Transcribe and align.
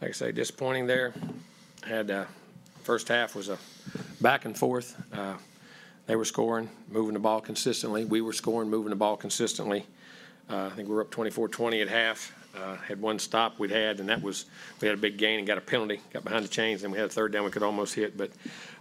like 0.00 0.10
I 0.10 0.12
say, 0.12 0.32
disappointing 0.32 0.86
there. 0.86 1.12
Had, 1.82 2.10
uh, 2.10 2.24
first 2.82 3.08
half 3.08 3.34
was 3.34 3.48
a 3.48 3.58
back 4.20 4.44
and 4.44 4.56
forth. 4.56 5.00
Uh, 5.12 5.34
They 6.06 6.16
were 6.16 6.24
scoring, 6.24 6.70
moving 6.90 7.12
the 7.12 7.20
ball 7.20 7.40
consistently. 7.42 8.06
We 8.06 8.22
were 8.22 8.32
scoring, 8.32 8.70
moving 8.70 8.90
the 8.90 8.96
ball 8.96 9.16
consistently. 9.18 9.84
Uh, 10.48 10.70
I 10.72 10.74
think 10.74 10.88
we 10.88 10.94
were 10.94 11.02
up 11.02 11.10
24-20 11.10 11.82
at 11.82 11.88
half. 11.88 12.32
Uh, 12.56 12.76
Had 12.76 13.00
one 13.02 13.18
stop 13.18 13.58
we'd 13.58 13.70
had, 13.70 14.00
and 14.00 14.08
that 14.08 14.22
was, 14.22 14.46
we 14.80 14.88
had 14.88 14.96
a 14.96 15.00
big 15.00 15.18
gain 15.18 15.38
and 15.38 15.46
got 15.46 15.58
a 15.58 15.60
penalty, 15.60 16.00
got 16.12 16.24
behind 16.24 16.44
the 16.44 16.48
chains, 16.48 16.82
and 16.82 16.92
we 16.92 16.98
had 16.98 17.08
a 17.08 17.12
third 17.12 17.30
down 17.32 17.44
we 17.44 17.50
could 17.50 17.62
almost 17.62 17.94
hit, 17.94 18.16
but 18.16 18.30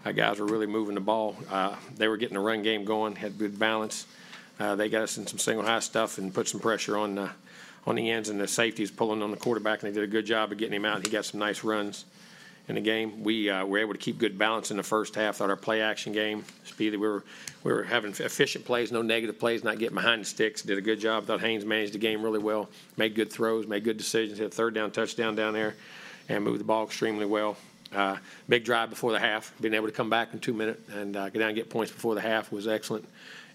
our 0.06 0.14
guys 0.14 0.40
were 0.40 0.46
really 0.46 0.68
moving 0.68 0.96
the 0.96 1.02
ball. 1.02 1.36
Uh, 1.50 1.76
They 1.98 2.08
were 2.08 2.16
getting 2.18 2.36
the 2.36 2.40
run 2.40 2.64
game 2.64 2.86
going, 2.86 3.16
had 3.18 3.38
good 3.38 3.60
balance. 3.60 4.08
Uh, 4.58 4.76
They 4.76 4.88
got 4.88 5.02
us 5.04 5.18
in 5.18 5.28
some 5.28 5.38
single 5.40 5.66
high 5.66 5.80
stuff 5.80 6.18
and 6.18 6.34
put 6.34 6.48
some 6.48 6.62
pressure 6.62 6.98
on, 6.98 7.30
on 7.88 7.96
the 7.96 8.12
ends, 8.12 8.28
and 8.28 8.40
the 8.40 8.48
safeties 8.48 8.92
pulling 8.92 9.24
on 9.24 9.32
the 9.32 9.38
quarterback, 9.38 9.82
and 9.82 9.90
they 9.90 10.00
did 10.00 10.04
a 10.04 10.12
good 10.12 10.26
job 10.26 10.52
of 10.52 10.58
getting 10.58 10.76
him 10.76 10.86
out. 10.86 11.04
He 11.04 11.12
got 11.12 11.24
some 11.26 11.40
nice 11.40 11.64
runs 11.64 12.04
in 12.68 12.76
the 12.76 12.82
game. 12.82 13.24
We 13.24 13.50
uh, 13.50 13.66
were 13.66 13.78
able 13.78 13.94
to 13.94 14.00
keep 14.00 14.18
good 14.18 14.38
balance 14.38 14.72
in 14.72 14.78
the 14.78 14.84
first 14.84 15.16
half. 15.16 15.38
Thought 15.38 15.50
our 15.50 15.56
play 15.56 15.82
action 15.82 16.12
game, 16.12 16.44
speedy. 16.66 16.98
We 16.98 17.08
were 17.08 17.24
we 17.64 17.72
were 17.72 17.84
having 17.84 18.12
efficient 18.12 18.66
plays, 18.66 18.92
no 18.92 19.02
negative 19.02 19.40
plays, 19.40 19.64
not 19.64 19.80
getting 19.80 19.96
behind 19.96 20.22
the 20.22 20.26
sticks. 20.26 20.62
Did 20.62 20.78
a 20.78 20.82
good 20.82 21.00
job. 21.00 21.26
Thought 21.26 21.40
Haynes 21.42 21.64
managed 21.64 21.94
the 21.94 21.98
game 21.98 22.22
really 22.22 22.40
well. 22.40 22.70
Made 22.98 23.16
good 23.16 23.32
throws, 23.32 23.68
made 23.68 23.86
good 23.86 23.98
decisions. 23.98 24.38
Hit 24.38 24.48
a 24.48 24.50
third 24.50 24.74
down 24.74 24.92
touchdown 24.92 25.36
down 25.36 25.54
there, 25.54 25.76
and 26.28 26.44
moved 26.44 26.60
the 26.60 26.66
ball 26.66 26.84
extremely 26.84 27.26
well. 27.26 27.56
Uh, 27.96 28.18
big 28.50 28.66
drive 28.66 28.90
before 28.90 29.14
the 29.14 29.20
half. 29.20 29.54
Being 29.62 29.74
able 29.74 29.88
to 29.88 29.94
come 29.94 30.10
back 30.10 30.34
in 30.34 30.40
two 30.40 30.54
minutes 30.54 30.82
and 30.92 31.16
uh, 31.16 31.30
get 31.30 31.40
down 31.40 31.50
and 31.50 31.56
get 31.56 31.70
points 31.70 31.90
before 31.94 32.16
the 32.16 32.22
half 32.22 32.52
was 32.52 32.68
excellent 32.68 33.08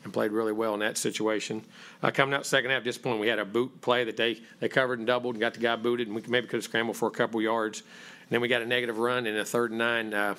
and 0.04 0.12
played 0.12 0.32
really 0.32 0.52
well 0.52 0.74
in 0.74 0.80
that 0.80 0.98
situation. 0.98 1.64
Uh, 2.02 2.10
coming 2.10 2.34
out 2.34 2.46
second 2.46 2.70
half, 2.70 2.82
disappointing. 2.82 3.20
We 3.20 3.28
had 3.28 3.38
a 3.38 3.44
boot 3.44 3.80
play 3.80 4.04
that 4.04 4.16
they, 4.16 4.40
they 4.60 4.68
covered 4.68 4.98
and 4.98 5.06
doubled 5.06 5.34
and 5.34 5.40
got 5.40 5.54
the 5.54 5.60
guy 5.60 5.76
booted, 5.76 6.08
and 6.08 6.16
we 6.16 6.22
maybe 6.28 6.46
could 6.46 6.58
have 6.58 6.64
scrambled 6.64 6.96
for 6.96 7.08
a 7.08 7.12
couple 7.12 7.40
yards. 7.40 7.80
And 7.80 8.30
then 8.30 8.40
we 8.40 8.48
got 8.48 8.62
a 8.62 8.66
negative 8.66 8.98
run 8.98 9.26
in 9.26 9.36
a 9.36 9.44
third 9.44 9.70
and 9.70 9.78
nine. 9.78 10.14
Uh, 10.14 10.34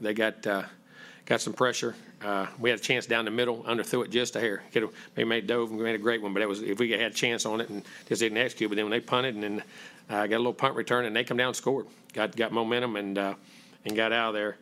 they 0.00 0.14
got 0.14 0.46
uh, 0.46 0.64
got 1.26 1.40
some 1.40 1.52
pressure. 1.52 1.94
Uh, 2.22 2.46
we 2.58 2.70
had 2.70 2.78
a 2.78 2.82
chance 2.82 3.06
down 3.06 3.24
the 3.26 3.30
middle, 3.30 3.62
underthrew 3.64 4.04
it 4.04 4.10
just 4.10 4.34
a 4.34 4.40
hair. 4.40 4.62
Could 4.72 4.82
have 4.82 4.92
maybe 5.16 5.28
made 5.28 5.46
dove 5.46 5.70
and 5.70 5.80
made 5.80 5.94
a 5.94 5.98
great 5.98 6.22
one, 6.22 6.32
but 6.32 6.42
it 6.42 6.48
was 6.48 6.62
if 6.62 6.78
we 6.78 6.90
had 6.90 7.12
a 7.12 7.14
chance 7.14 7.44
on 7.44 7.60
it 7.60 7.68
and 7.68 7.82
just 8.08 8.20
didn't 8.20 8.38
execute. 8.38 8.70
But 8.70 8.76
then 8.76 8.86
when 8.86 8.92
they 8.92 9.00
punted 9.00 9.34
and 9.34 9.42
then 9.42 9.62
uh, 10.08 10.26
got 10.26 10.36
a 10.36 10.38
little 10.38 10.54
punt 10.54 10.74
return 10.74 11.04
and 11.04 11.14
they 11.14 11.22
come 11.22 11.36
down 11.36 11.48
and 11.48 11.56
scored, 11.56 11.86
got 12.12 12.34
got 12.34 12.50
momentum 12.50 12.96
and 12.96 13.18
and 13.18 13.94
got 13.94 14.12
out 14.12 14.28
of 14.28 14.34
there. 14.34 14.56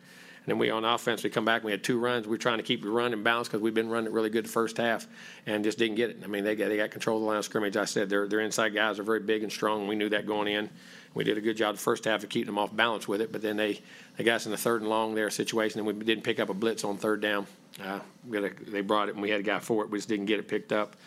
And 0.45 0.51
then 0.51 0.57
we 0.57 0.69
on 0.69 0.83
offense, 0.83 1.23
we 1.23 1.29
come 1.29 1.45
back. 1.45 1.63
We 1.63 1.71
had 1.71 1.85
two 1.85 1.97
runs. 1.97 2.27
We 2.27 2.31
were 2.31 2.37
trying 2.37 2.57
to 2.57 2.63
keep 2.63 2.81
the 2.83 2.89
run 2.89 3.13
in 3.13 3.23
balance 3.23 3.47
because 3.47 3.61
we've 3.61 3.73
been 3.73 3.89
running 3.89 4.11
really 4.11 4.29
good 4.29 4.43
the 4.43 4.49
first 4.49 4.75
half, 4.75 5.07
and 5.45 5.63
just 5.63 5.77
didn't 5.77 5.95
get 5.95 6.09
it. 6.09 6.19
I 6.21 6.27
mean, 6.27 6.43
they 6.43 6.55
got 6.55 6.67
they 6.67 6.75
got 6.75 6.91
control 6.91 7.15
of 7.17 7.21
the 7.21 7.27
line 7.27 7.37
of 7.37 7.45
scrimmage. 7.45 7.77
I 7.77 7.85
said 7.85 8.09
their 8.09 8.27
their 8.27 8.41
inside 8.41 8.73
guys 8.73 8.99
are 8.99 9.03
very 9.03 9.21
big 9.21 9.43
and 9.43 9.51
strong. 9.51 9.87
We 9.87 9.95
knew 9.95 10.09
that 10.09 10.27
going 10.27 10.49
in. 10.49 10.69
We 11.13 11.23
did 11.23 11.37
a 11.37 11.41
good 11.41 11.55
job 11.55 11.75
the 11.75 11.81
first 11.81 12.05
half 12.05 12.23
of 12.23 12.29
keeping 12.29 12.47
them 12.47 12.57
off 12.57 12.75
balance 12.75 13.07
with 13.07 13.21
it, 13.21 13.31
but 13.31 13.41
then 13.41 13.55
they 13.55 13.79
they 14.17 14.25
got 14.25 14.35
us 14.35 14.45
in 14.45 14.51
the 14.51 14.57
third 14.57 14.81
and 14.81 14.89
long 14.89 15.15
there 15.15 15.29
situation, 15.29 15.79
and 15.79 15.87
we 15.87 15.93
didn't 15.93 16.25
pick 16.25 16.41
up 16.41 16.49
a 16.49 16.53
blitz 16.53 16.83
on 16.83 16.97
third 16.97 17.21
down. 17.21 17.47
Uh, 17.81 17.99
a, 18.33 18.49
they 18.67 18.81
brought 18.81 19.07
it, 19.07 19.13
and 19.13 19.21
we 19.21 19.29
had 19.29 19.39
a 19.39 19.43
guy 19.43 19.59
for 19.59 19.83
it. 19.83 19.89
We 19.89 19.97
just 19.97 20.09
didn't 20.09 20.25
get 20.25 20.39
it 20.39 20.47
picked 20.49 20.73
up, 20.73 20.97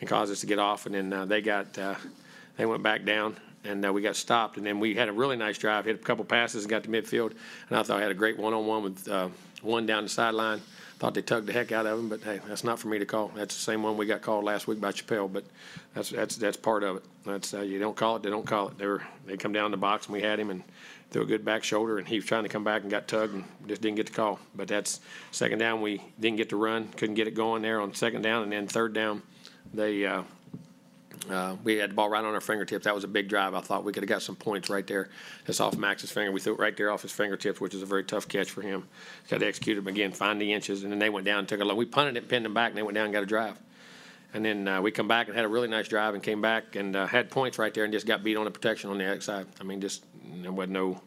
and 0.00 0.08
caused 0.08 0.32
us 0.32 0.40
to 0.40 0.46
get 0.46 0.58
off. 0.58 0.86
And 0.86 0.94
then 0.94 1.12
uh, 1.12 1.26
they 1.26 1.42
got 1.42 1.76
uh, 1.76 1.96
they 2.56 2.64
went 2.64 2.82
back 2.82 3.04
down, 3.04 3.36
and 3.66 3.84
uh, 3.84 3.92
we 3.92 4.02
got 4.02 4.16
stopped. 4.16 4.56
And 4.56 4.66
then 4.66 4.80
we 4.80 4.94
had 4.94 5.08
a 5.08 5.12
really 5.12 5.36
nice 5.36 5.58
drive, 5.58 5.84
hit 5.84 5.96
a 5.96 5.98
couple 5.98 6.24
passes, 6.24 6.64
and 6.64 6.70
got 6.70 6.84
to 6.84 6.88
midfield. 6.88 7.32
And 7.68 7.78
I 7.78 7.82
thought 7.82 7.98
I 7.98 8.02
had 8.02 8.10
a 8.10 8.14
great 8.14 8.38
one-on-one 8.38 8.82
with 8.82 9.08
uh, 9.08 9.28
one 9.62 9.86
down 9.86 10.04
the 10.04 10.08
sideline. 10.08 10.60
Thought 10.98 11.12
they 11.12 11.22
tugged 11.22 11.46
the 11.46 11.52
heck 11.52 11.72
out 11.72 11.84
of 11.84 11.98
him, 11.98 12.08
but 12.08 12.22
hey, 12.22 12.40
that's 12.48 12.64
not 12.64 12.78
for 12.78 12.88
me 12.88 12.98
to 12.98 13.04
call. 13.04 13.30
That's 13.34 13.54
the 13.54 13.60
same 13.60 13.82
one 13.82 13.98
we 13.98 14.06
got 14.06 14.22
called 14.22 14.44
last 14.44 14.66
week 14.66 14.80
by 14.80 14.92
Chappelle, 14.92 15.30
but 15.30 15.44
that's 15.92 16.08
that's 16.08 16.36
that's 16.36 16.56
part 16.56 16.82
of 16.82 16.96
it. 16.96 17.02
That's 17.26 17.52
uh, 17.52 17.60
you 17.60 17.78
don't 17.78 17.94
call 17.94 18.16
it, 18.16 18.22
they 18.22 18.30
don't 18.30 18.46
call 18.46 18.68
it. 18.68 18.78
They 18.78 18.86
were 18.86 19.02
they 19.26 19.36
come 19.36 19.52
down 19.52 19.70
the 19.70 19.76
box 19.76 20.06
and 20.06 20.14
we 20.14 20.22
had 20.22 20.40
him 20.40 20.48
and 20.48 20.62
threw 21.10 21.20
a 21.20 21.26
good 21.26 21.44
back 21.44 21.64
shoulder 21.64 21.98
and 21.98 22.08
he 22.08 22.16
was 22.16 22.24
trying 22.24 22.44
to 22.44 22.48
come 22.48 22.64
back 22.64 22.80
and 22.80 22.90
got 22.90 23.08
tugged 23.08 23.34
and 23.34 23.44
just 23.68 23.82
didn't 23.82 23.96
get 23.96 24.06
the 24.06 24.12
call. 24.12 24.40
But 24.54 24.68
that's 24.68 25.00
second 25.32 25.58
down 25.58 25.82
we 25.82 26.00
didn't 26.18 26.38
get 26.38 26.48
to 26.48 26.56
run, 26.56 26.88
couldn't 26.96 27.14
get 27.14 27.28
it 27.28 27.34
going 27.34 27.60
there 27.60 27.82
on 27.82 27.92
second 27.92 28.22
down, 28.22 28.42
and 28.44 28.50
then 28.50 28.66
third 28.66 28.94
down 28.94 29.20
they 29.74 30.06
uh, 30.06 30.22
uh, 31.30 31.56
we 31.64 31.76
had 31.76 31.90
the 31.90 31.94
ball 31.94 32.08
right 32.08 32.24
on 32.24 32.34
our 32.34 32.40
fingertips. 32.40 32.84
That 32.84 32.94
was 32.94 33.04
a 33.04 33.08
big 33.08 33.28
drive. 33.28 33.54
I 33.54 33.60
thought 33.60 33.84
we 33.84 33.92
could 33.92 34.02
have 34.02 34.08
got 34.08 34.22
some 34.22 34.36
points 34.36 34.70
right 34.70 34.86
there. 34.86 35.08
Just 35.46 35.60
off 35.60 35.76
Max's 35.76 36.10
finger. 36.10 36.32
We 36.32 36.40
threw 36.40 36.54
it 36.54 36.58
right 36.58 36.76
there 36.76 36.90
off 36.90 37.02
his 37.02 37.12
fingertips, 37.12 37.60
which 37.60 37.74
is 37.74 37.82
a 37.82 37.86
very 37.86 38.04
tough 38.04 38.28
catch 38.28 38.50
for 38.50 38.62
him. 38.62 38.86
Got 39.28 39.40
to 39.40 39.46
execute 39.46 39.78
him 39.78 39.86
again, 39.86 40.12
find 40.12 40.40
the 40.40 40.52
inches, 40.52 40.82
and 40.82 40.92
then 40.92 40.98
they 40.98 41.10
went 41.10 41.26
down 41.26 41.40
and 41.40 41.48
took 41.48 41.60
a 41.60 41.64
look. 41.64 41.76
We 41.76 41.86
punted 41.86 42.16
it, 42.16 42.28
pinned 42.28 42.44
them 42.44 42.54
back, 42.54 42.70
and 42.70 42.78
they 42.78 42.82
went 42.82 42.94
down 42.94 43.04
and 43.04 43.12
got 43.12 43.22
a 43.22 43.26
drive. 43.26 43.56
And 44.34 44.44
then 44.44 44.68
uh, 44.68 44.82
we 44.82 44.90
come 44.90 45.08
back 45.08 45.28
and 45.28 45.36
had 45.36 45.44
a 45.44 45.48
really 45.48 45.68
nice 45.68 45.88
drive 45.88 46.14
and 46.14 46.22
came 46.22 46.42
back 46.42 46.76
and 46.76 46.94
uh, 46.94 47.06
had 47.06 47.30
points 47.30 47.58
right 47.58 47.72
there 47.72 47.84
and 47.84 47.92
just 47.92 48.06
got 48.06 48.22
beat 48.22 48.36
on 48.36 48.44
the 48.44 48.50
protection 48.50 48.90
on 48.90 48.98
the 48.98 49.10
outside. 49.10 49.46
I 49.60 49.64
mean, 49.64 49.80
just 49.80 50.04
there 50.42 50.52
wasn't 50.52 50.72
no 50.72 51.00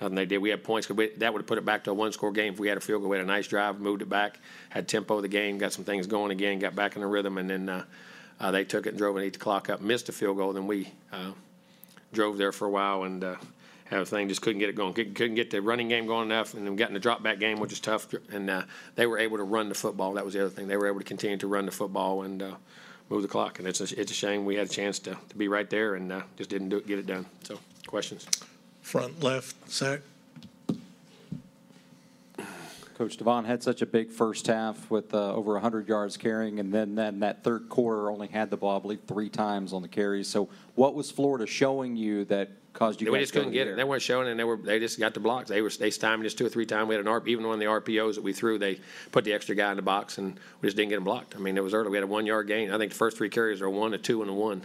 nothing 0.00 0.14
they 0.14 0.26
did. 0.26 0.38
We 0.38 0.50
had 0.50 0.62
points. 0.62 0.86
'cause 0.86 0.96
we, 0.96 1.08
that 1.16 1.32
would 1.32 1.40
have 1.40 1.46
put 1.46 1.58
it 1.58 1.64
back 1.64 1.82
to 1.84 1.90
a 1.90 1.94
one-score 1.94 2.30
game 2.30 2.52
if 2.52 2.60
we 2.60 2.68
had 2.68 2.76
a 2.78 2.80
field 2.80 3.02
goal. 3.02 3.10
We 3.10 3.16
had 3.16 3.24
a 3.24 3.28
nice 3.28 3.48
drive, 3.48 3.80
moved 3.80 4.02
it 4.02 4.08
back, 4.08 4.38
had 4.68 4.86
tempo 4.86 5.16
of 5.16 5.22
the 5.22 5.28
game, 5.28 5.58
got 5.58 5.72
some 5.72 5.84
things 5.84 6.06
going 6.06 6.30
again, 6.30 6.60
got 6.60 6.76
back 6.76 6.94
in 6.94 7.00
the 7.00 7.08
rhythm, 7.08 7.38
and 7.38 7.50
then 7.50 7.68
uh, 8.40 8.50
they 8.50 8.64
took 8.64 8.86
it 8.86 8.90
and 8.90 8.98
drove 8.98 9.16
it, 9.16 9.22
eight 9.22 9.36
o'clock 9.36 9.68
up, 9.68 9.80
missed 9.80 10.08
a 10.08 10.12
field 10.12 10.36
goal. 10.36 10.52
Then 10.52 10.66
we 10.66 10.92
uh, 11.12 11.32
drove 12.12 12.38
there 12.38 12.52
for 12.52 12.66
a 12.66 12.70
while 12.70 13.04
and 13.04 13.22
uh, 13.24 13.36
had 13.86 14.00
a 14.00 14.06
thing, 14.06 14.28
just 14.28 14.42
couldn't 14.42 14.58
get 14.58 14.68
it 14.68 14.74
going. 14.74 14.92
Couldn't, 14.92 15.14
couldn't 15.14 15.34
get 15.34 15.50
the 15.50 15.62
running 15.62 15.88
game 15.88 16.06
going 16.06 16.30
enough, 16.30 16.54
and 16.54 16.66
then 16.66 16.76
got 16.76 16.88
in 16.88 16.94
the 16.94 17.00
drop 17.00 17.22
back 17.22 17.38
game, 17.38 17.58
which 17.58 17.72
is 17.72 17.80
tough. 17.80 18.12
And 18.30 18.50
uh, 18.50 18.62
they 18.96 19.06
were 19.06 19.18
able 19.18 19.38
to 19.38 19.44
run 19.44 19.68
the 19.68 19.74
football. 19.74 20.14
That 20.14 20.24
was 20.24 20.34
the 20.34 20.40
other 20.40 20.50
thing. 20.50 20.68
They 20.68 20.76
were 20.76 20.88
able 20.88 20.98
to 20.98 21.04
continue 21.04 21.38
to 21.38 21.46
run 21.46 21.66
the 21.66 21.72
football 21.72 22.22
and 22.22 22.42
uh, 22.42 22.54
move 23.08 23.22
the 23.22 23.28
clock. 23.28 23.58
And 23.58 23.66
it's 23.66 23.80
a, 23.80 24.00
it's 24.00 24.10
a 24.10 24.14
shame 24.14 24.44
we 24.44 24.56
had 24.56 24.66
a 24.66 24.70
chance 24.70 24.98
to, 25.00 25.16
to 25.28 25.36
be 25.36 25.48
right 25.48 25.68
there 25.70 25.94
and 25.94 26.12
uh, 26.12 26.22
just 26.36 26.50
didn't 26.50 26.68
do 26.68 26.76
it, 26.76 26.86
get 26.86 26.98
it 26.98 27.06
done. 27.06 27.26
So, 27.44 27.58
questions? 27.86 28.26
Front 28.82 29.22
left, 29.22 29.70
Zach. 29.70 30.00
Coach 32.98 33.16
Devon 33.16 33.44
had 33.44 33.62
such 33.62 33.80
a 33.80 33.86
big 33.86 34.10
first 34.10 34.48
half 34.48 34.90
with 34.90 35.14
uh, 35.14 35.32
over 35.32 35.52
100 35.52 35.86
yards 35.86 36.16
carrying, 36.16 36.58
and 36.58 36.74
then, 36.74 36.96
then 36.96 37.20
that 37.20 37.44
third 37.44 37.68
quarter 37.68 38.10
only 38.10 38.26
had 38.26 38.50
the 38.50 38.56
ball, 38.56 38.76
I 38.76 38.80
believe, 38.80 39.02
three 39.06 39.28
times 39.28 39.72
on 39.72 39.82
the 39.82 39.88
carries. 39.88 40.26
So, 40.26 40.48
what 40.74 40.96
was 40.96 41.08
Florida 41.08 41.46
showing 41.46 41.94
you 41.94 42.24
that 42.24 42.50
caused 42.72 43.00
you? 43.00 43.12
we 43.12 43.18
guys 43.18 43.22
just 43.22 43.34
couldn't 43.34 43.52
get 43.52 43.68
it. 43.68 43.76
They 43.76 43.84
weren't 43.84 44.02
showing, 44.02 44.26
and 44.26 44.38
they 44.38 44.42
were 44.42 44.56
they 44.56 44.80
just 44.80 44.98
got 44.98 45.14
the 45.14 45.20
blocks. 45.20 45.48
They 45.48 45.62
were 45.62 45.70
they 45.70 45.90
stymied 45.90 46.26
us 46.26 46.34
two 46.34 46.44
or 46.44 46.48
three 46.48 46.66
times. 46.66 46.88
We 46.88 46.96
had 46.96 47.06
an 47.06 47.12
RP, 47.12 47.28
even 47.28 47.46
one 47.46 47.54
of 47.54 47.60
the 47.60 47.66
RPOs 47.66 48.16
that 48.16 48.24
we 48.24 48.32
threw. 48.32 48.58
They 48.58 48.80
put 49.12 49.22
the 49.22 49.32
extra 49.32 49.54
guy 49.54 49.70
in 49.70 49.76
the 49.76 49.82
box, 49.82 50.18
and 50.18 50.34
we 50.60 50.66
just 50.66 50.76
didn't 50.76 50.88
get 50.88 50.96
them 50.96 51.04
blocked. 51.04 51.36
I 51.36 51.38
mean, 51.38 51.56
it 51.56 51.62
was 51.62 51.74
early. 51.74 51.90
We 51.90 51.98
had 51.98 52.04
a 52.04 52.08
one 52.08 52.26
yard 52.26 52.48
gain. 52.48 52.72
I 52.72 52.78
think 52.78 52.90
the 52.90 52.98
first 52.98 53.16
three 53.16 53.28
carries 53.28 53.60
are 53.60 53.66
a 53.66 53.70
one, 53.70 53.94
a 53.94 53.98
two, 53.98 54.22
and 54.22 54.30
a 54.30 54.34
one, 54.34 54.64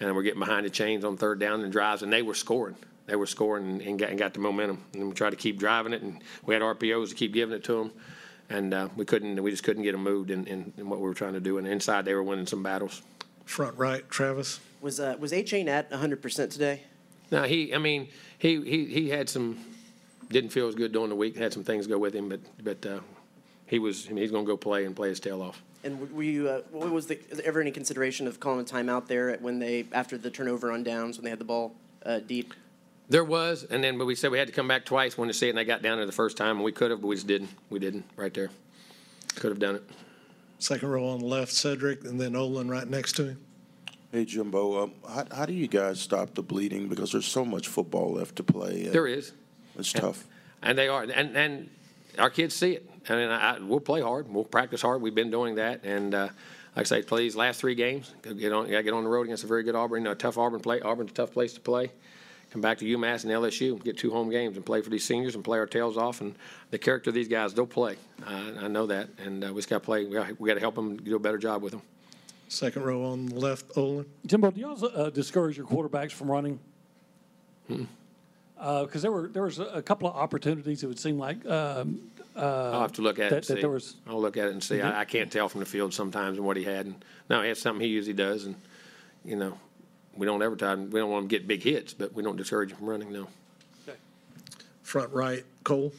and 0.00 0.16
we're 0.16 0.22
getting 0.22 0.40
behind 0.40 0.64
the 0.64 0.70
chains 0.70 1.04
on 1.04 1.18
third 1.18 1.40
down 1.40 1.60
and 1.60 1.70
drives, 1.70 2.02
and 2.02 2.10
they 2.10 2.22
were 2.22 2.34
scoring. 2.34 2.76
They 3.06 3.16
were 3.16 3.26
scoring 3.26 3.68
and, 3.68 3.82
and, 3.82 3.98
got, 3.98 4.10
and 4.10 4.18
got 4.18 4.34
the 4.34 4.40
momentum, 4.40 4.82
and 4.94 5.08
we 5.08 5.14
tried 5.14 5.30
to 5.30 5.36
keep 5.36 5.58
driving 5.58 5.92
it, 5.92 6.02
and 6.02 6.22
we 6.44 6.54
had 6.54 6.62
RPOs 6.62 7.10
to 7.10 7.14
keep 7.14 7.32
giving 7.32 7.54
it 7.54 7.62
to 7.64 7.74
them. 7.74 7.92
And 8.48 8.74
uh, 8.74 8.88
we 8.96 9.04
couldn't. 9.04 9.42
We 9.42 9.50
just 9.50 9.64
couldn't 9.64 9.82
get 9.82 9.92
them 9.92 10.04
moved 10.04 10.30
in, 10.30 10.46
in, 10.46 10.72
in 10.76 10.88
what 10.88 11.00
we 11.00 11.04
were 11.04 11.14
trying 11.14 11.32
to 11.32 11.40
do. 11.40 11.58
And 11.58 11.66
inside, 11.66 12.04
they 12.04 12.14
were 12.14 12.22
winning 12.22 12.46
some 12.46 12.62
battles. 12.62 13.02
Front 13.44 13.76
right, 13.76 14.08
Travis. 14.08 14.60
Was 14.80 15.00
uh, 15.00 15.16
was 15.18 15.32
Achane 15.32 15.66
at 15.66 15.90
100% 15.90 16.50
today? 16.50 16.82
No, 17.32 17.42
he, 17.42 17.74
I 17.74 17.78
mean, 17.78 18.08
he, 18.38 18.62
he, 18.62 18.84
he 18.84 19.08
had 19.08 19.28
some, 19.28 19.58
didn't 20.28 20.50
feel 20.50 20.68
as 20.68 20.76
good 20.76 20.92
during 20.92 21.08
the 21.08 21.16
week. 21.16 21.36
Had 21.36 21.52
some 21.52 21.64
things 21.64 21.88
go 21.88 21.98
with 21.98 22.14
him, 22.14 22.28
but 22.28 22.40
but 22.62 22.86
uh, 22.86 23.00
he 23.66 23.78
was. 23.78 24.06
I 24.06 24.10
mean, 24.10 24.18
he's 24.18 24.30
going 24.30 24.44
to 24.44 24.48
go 24.48 24.56
play 24.56 24.84
and 24.84 24.94
play 24.94 25.08
his 25.08 25.18
tail 25.20 25.42
off. 25.42 25.62
And 25.82 26.12
were 26.12 26.22
you? 26.22 26.48
Uh, 26.48 26.60
what 26.70 26.90
was 26.90 27.06
the? 27.06 27.18
Is 27.30 27.38
there 27.38 27.46
ever 27.46 27.60
any 27.60 27.72
consideration 27.72 28.26
of 28.26 28.38
calling 28.38 28.60
a 28.60 28.64
timeout 28.64 29.06
there 29.06 29.36
when 29.40 29.58
they 29.58 29.86
after 29.92 30.16
the 30.16 30.30
turnover 30.30 30.70
on 30.70 30.84
downs 30.84 31.16
when 31.16 31.24
they 31.24 31.30
had 31.30 31.40
the 31.40 31.44
ball 31.44 31.74
uh, 32.04 32.20
deep? 32.20 32.54
There 33.08 33.24
was, 33.24 33.62
and 33.64 33.84
then 33.84 33.98
but 33.98 34.06
we 34.06 34.14
said 34.16 34.30
we 34.32 34.38
had 34.38 34.48
to 34.48 34.52
come 34.52 34.66
back 34.66 34.84
twice 34.84 35.16
when 35.16 35.28
to 35.28 35.34
see 35.34 35.46
it, 35.46 35.50
and 35.50 35.58
they 35.58 35.64
got 35.64 35.80
down 35.82 35.98
there 35.98 36.06
the 36.06 36.12
first 36.12 36.36
time, 36.36 36.56
and 36.56 36.64
we 36.64 36.72
could 36.72 36.90
have, 36.90 37.00
but 37.00 37.06
we 37.06 37.14
just 37.14 37.26
didn't. 37.28 37.50
We 37.70 37.78
didn't 37.78 38.04
right 38.16 38.34
there. 38.34 38.50
Could 39.36 39.50
have 39.50 39.60
done 39.60 39.76
it. 39.76 39.84
Second 40.58 40.88
row 40.88 41.06
on 41.08 41.20
the 41.20 41.26
left, 41.26 41.52
Cedric, 41.52 42.04
and 42.04 42.20
then 42.20 42.34
Olin 42.34 42.68
right 42.68 42.88
next 42.88 43.12
to 43.16 43.24
him. 43.28 43.38
Hey, 44.10 44.24
Jimbo, 44.24 44.84
um, 44.84 44.92
how, 45.06 45.24
how 45.30 45.46
do 45.46 45.52
you 45.52 45.68
guys 45.68 46.00
stop 46.00 46.34
the 46.34 46.42
bleeding? 46.42 46.88
Because 46.88 47.12
there's 47.12 47.26
so 47.26 47.44
much 47.44 47.68
football 47.68 48.12
left 48.14 48.36
to 48.36 48.42
play. 48.42 48.84
and 48.86 48.92
There 48.92 49.06
is, 49.06 49.32
It's 49.78 49.92
tough. 49.92 50.24
and 50.62 50.76
they 50.76 50.88
are, 50.88 51.02
and 51.02 51.36
and 51.36 51.70
our 52.18 52.30
kids 52.30 52.54
see 52.56 52.72
it. 52.72 52.90
I 53.08 53.14
mean, 53.14 53.28
I, 53.28 53.58
we'll 53.60 53.78
play 53.78 54.00
hard, 54.00 54.28
we'll 54.32 54.44
practice 54.44 54.82
hard. 54.82 55.00
We've 55.00 55.14
been 55.14 55.30
doing 55.30 55.56
that, 55.56 55.84
and 55.84 56.12
uh, 56.12 56.28
like 56.74 56.78
I 56.78 56.82
say, 56.84 57.02
play 57.02 57.20
these 57.22 57.36
last 57.36 57.60
three 57.60 57.76
games. 57.76 58.12
Go 58.22 58.34
Get 58.34 58.52
on, 58.52 58.64
got 58.68 58.78
to 58.78 58.82
get 58.82 58.94
on 58.94 59.04
the 59.04 59.10
road 59.10 59.26
against 59.26 59.44
a 59.44 59.46
very 59.46 59.62
good 59.62 59.76
Auburn. 59.76 60.00
You 60.00 60.04
know, 60.06 60.10
a 60.12 60.16
tough 60.16 60.38
Auburn 60.38 60.58
play. 60.60 60.80
Auburn's 60.80 61.12
a 61.12 61.14
tough 61.14 61.30
place 61.32 61.52
to 61.52 61.60
play. 61.60 61.92
Come 62.56 62.62
back 62.62 62.78
to 62.78 62.86
UMass 62.86 63.24
and 63.24 63.30
LSU, 63.34 63.84
get 63.84 63.98
two 63.98 64.10
home 64.10 64.30
games, 64.30 64.56
and 64.56 64.64
play 64.64 64.80
for 64.80 64.88
these 64.88 65.04
seniors 65.04 65.34
and 65.34 65.44
play 65.44 65.58
our 65.58 65.66
tails 65.66 65.98
off. 65.98 66.22
And 66.22 66.34
the 66.70 66.78
character 66.78 67.10
of 67.10 67.14
these 67.14 67.28
guys, 67.28 67.52
they'll 67.52 67.66
play. 67.66 67.96
Uh, 68.26 68.52
I 68.60 68.66
know 68.68 68.86
that, 68.86 69.10
and 69.18 69.44
uh, 69.44 69.48
we 69.48 69.56
just 69.56 69.68
got 69.68 69.80
to 69.80 69.84
play. 69.84 70.06
We 70.06 70.14
got, 70.14 70.40
we 70.40 70.48
got 70.48 70.54
to 70.54 70.60
help 70.60 70.74
them 70.74 70.96
do 70.96 71.14
a 71.16 71.18
better 71.18 71.36
job 71.36 71.60
with 71.60 71.72
them. 71.72 71.82
Second 72.48 72.84
row 72.84 73.04
on 73.04 73.26
the 73.26 73.34
left, 73.34 73.76
Olin. 73.76 74.06
Jimbo, 74.24 74.52
do 74.52 74.60
y'all 74.62 74.82
uh, 74.96 75.10
discourage 75.10 75.58
your 75.58 75.66
quarterbacks 75.66 76.12
from 76.12 76.30
running? 76.30 76.58
Hmm. 77.68 77.84
Because 78.56 79.02
there 79.02 79.12
were 79.12 79.28
there 79.28 79.42
was 79.42 79.58
a 79.58 79.82
couple 79.82 80.08
of 80.08 80.16
opportunities. 80.16 80.82
It 80.82 80.86
would 80.86 80.98
seem 80.98 81.18
like 81.18 81.44
um, 81.44 82.10
I'll 82.34 82.80
have 82.80 82.92
to 82.94 83.02
look 83.02 83.18
at 83.18 83.26
it 83.26 83.28
that- 83.28 83.34
and 83.36 83.44
that 83.44 83.54
see. 83.56 83.60
there 83.60 83.68
was- 83.68 83.96
I'll 84.06 84.18
look 84.22 84.38
at 84.38 84.46
it 84.46 84.52
and 84.52 84.64
see. 84.64 84.80
I, 84.80 85.00
I 85.02 85.04
can't 85.04 85.30
tell 85.30 85.50
from 85.50 85.60
the 85.60 85.66
field 85.66 85.92
sometimes 85.92 86.38
and 86.38 86.46
what 86.46 86.56
he 86.56 86.64
had. 86.64 86.86
And 86.86 87.04
no, 87.28 87.42
it's 87.42 87.60
something 87.60 87.84
he 87.86 87.92
usually 87.92 88.14
does, 88.14 88.46
and 88.46 88.54
you 89.26 89.36
know, 89.36 89.58
we 90.16 90.26
don't 90.26 90.42
ever 90.42 90.56
try. 90.56 90.74
We 90.74 91.00
don't 91.00 91.10
want 91.10 91.24
him 91.24 91.28
to 91.28 91.38
get 91.38 91.46
big 91.46 91.62
hits, 91.62 91.94
but 91.94 92.12
we 92.14 92.22
don't 92.22 92.36
discourage 92.36 92.70
them 92.70 92.78
from 92.78 92.88
running. 92.88 93.12
No. 93.12 93.28
front 94.82 95.12
right. 95.12 95.44
Cole? 95.64 95.92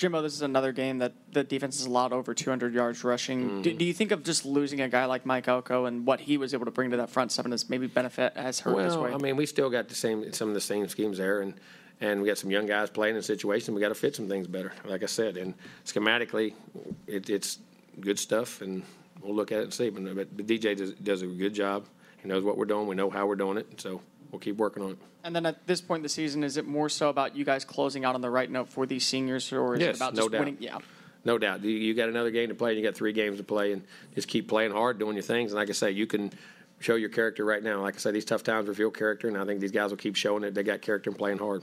Jimbo, 0.00 0.22
this 0.22 0.32
is 0.32 0.40
another 0.40 0.72
game 0.72 0.98
that 0.98 1.12
the 1.30 1.44
defense 1.44 1.78
is 1.78 1.84
allowed 1.84 2.14
over 2.14 2.32
200 2.32 2.72
yards 2.72 3.04
rushing. 3.04 3.44
Mm-hmm. 3.44 3.62
Do, 3.62 3.74
do 3.74 3.84
you 3.84 3.92
think 3.92 4.12
of 4.12 4.24
just 4.24 4.46
losing 4.46 4.80
a 4.80 4.88
guy 4.88 5.04
like 5.04 5.26
Mike 5.26 5.46
Elko 5.46 5.84
and 5.84 6.06
what 6.06 6.20
he 6.20 6.38
was 6.38 6.54
able 6.54 6.64
to 6.64 6.70
bring 6.70 6.90
to 6.92 6.96
that 6.96 7.10
front 7.10 7.30
seven 7.32 7.52
as 7.52 7.68
maybe 7.68 7.86
benefit 7.86 8.34
has 8.34 8.60
hurt 8.60 8.76
this 8.78 8.94
Well, 8.94 9.04
way? 9.04 9.12
I 9.12 9.18
mean, 9.18 9.36
we 9.36 9.44
still 9.44 9.68
got 9.68 9.88
the 9.88 9.94
same, 9.94 10.32
some 10.32 10.48
of 10.48 10.54
the 10.54 10.60
same 10.62 10.88
schemes 10.88 11.18
there, 11.18 11.42
and, 11.42 11.52
and 12.00 12.22
we 12.22 12.28
got 12.28 12.38
some 12.38 12.50
young 12.50 12.64
guys 12.64 12.88
playing 12.88 13.14
in 13.14 13.20
situations, 13.20 13.74
we 13.74 13.80
got 13.82 13.90
to 13.90 13.94
fit 13.94 14.16
some 14.16 14.26
things 14.26 14.46
better, 14.46 14.72
like 14.86 15.02
I 15.02 15.06
said. 15.06 15.36
And 15.36 15.52
schematically, 15.84 16.54
it, 17.06 17.28
it's 17.28 17.58
good 18.00 18.18
stuff, 18.18 18.62
and 18.62 18.82
we'll 19.20 19.34
look 19.34 19.52
at 19.52 19.58
it 19.58 19.64
and 19.64 19.74
see. 19.74 19.90
But, 19.90 20.14
but 20.14 20.46
DJ 20.46 20.78
does, 20.78 20.92
does 20.94 21.20
a 21.20 21.26
good 21.26 21.52
job. 21.52 21.84
He 22.22 22.28
knows 22.28 22.44
what 22.44 22.56
we're 22.58 22.64
doing, 22.66 22.86
we 22.86 22.94
know 22.94 23.10
how 23.10 23.26
we're 23.26 23.36
doing 23.36 23.56
it, 23.58 23.80
so 23.80 24.00
we'll 24.30 24.40
keep 24.40 24.56
working 24.56 24.82
on 24.82 24.90
it. 24.92 24.98
and 25.24 25.34
then 25.34 25.46
at 25.46 25.66
this 25.66 25.80
point 25.80 26.00
in 26.00 26.02
the 26.04 26.08
season, 26.08 26.44
is 26.44 26.56
it 26.56 26.66
more 26.66 26.88
so 26.88 27.08
about 27.08 27.34
you 27.36 27.44
guys 27.44 27.64
closing 27.64 28.04
out 28.04 28.14
on 28.14 28.20
the 28.20 28.30
right 28.30 28.50
note 28.50 28.68
for 28.68 28.86
these 28.86 29.06
seniors, 29.06 29.52
or 29.52 29.74
is 29.74 29.80
Yes, 29.80 29.94
it 29.94 29.98
about 29.98 30.14
no 30.14 30.22
just 30.22 30.32
doubt. 30.32 30.38
winning? 30.40 30.56
Yeah. 30.60 30.78
No 31.24 31.36
doubt. 31.38 31.62
You, 31.62 31.70
you 31.70 31.92
got 31.94 32.08
another 32.08 32.30
game 32.30 32.48
to 32.48 32.54
play, 32.54 32.70
and 32.70 32.78
you 32.78 32.84
got 32.84 32.94
three 32.94 33.12
games 33.12 33.38
to 33.38 33.44
play, 33.44 33.72
and 33.72 33.82
just 34.14 34.28
keep 34.28 34.48
playing 34.48 34.72
hard, 34.72 34.98
doing 34.98 35.14
your 35.14 35.22
things. 35.22 35.52
And 35.52 35.58
like 35.58 35.68
I 35.68 35.72
say, 35.72 35.90
you 35.90 36.06
can 36.06 36.32
show 36.78 36.94
your 36.94 37.10
character 37.10 37.44
right 37.44 37.62
now. 37.62 37.82
Like 37.82 37.96
I 37.96 37.98
say, 37.98 38.10
these 38.10 38.24
tough 38.24 38.42
times 38.42 38.68
reveal 38.68 38.90
character, 38.90 39.28
and 39.28 39.36
I 39.36 39.44
think 39.44 39.60
these 39.60 39.70
guys 39.72 39.90
will 39.90 39.98
keep 39.98 40.16
showing 40.16 40.44
it. 40.44 40.54
They 40.54 40.62
got 40.62 40.80
character 40.80 41.10
and 41.10 41.18
playing 41.18 41.38
hard. 41.38 41.62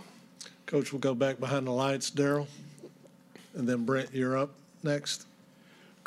Coach 0.67 0.91
we'll 0.91 0.99
go 0.99 1.15
back 1.15 1.39
behind 1.39 1.65
the 1.65 1.71
lights. 1.71 2.11
Daryl? 2.11 2.45
And 3.55 3.67
then 3.67 3.85
Brent, 3.85 4.13
you're 4.13 4.37
up 4.37 4.51
next. 4.83 5.25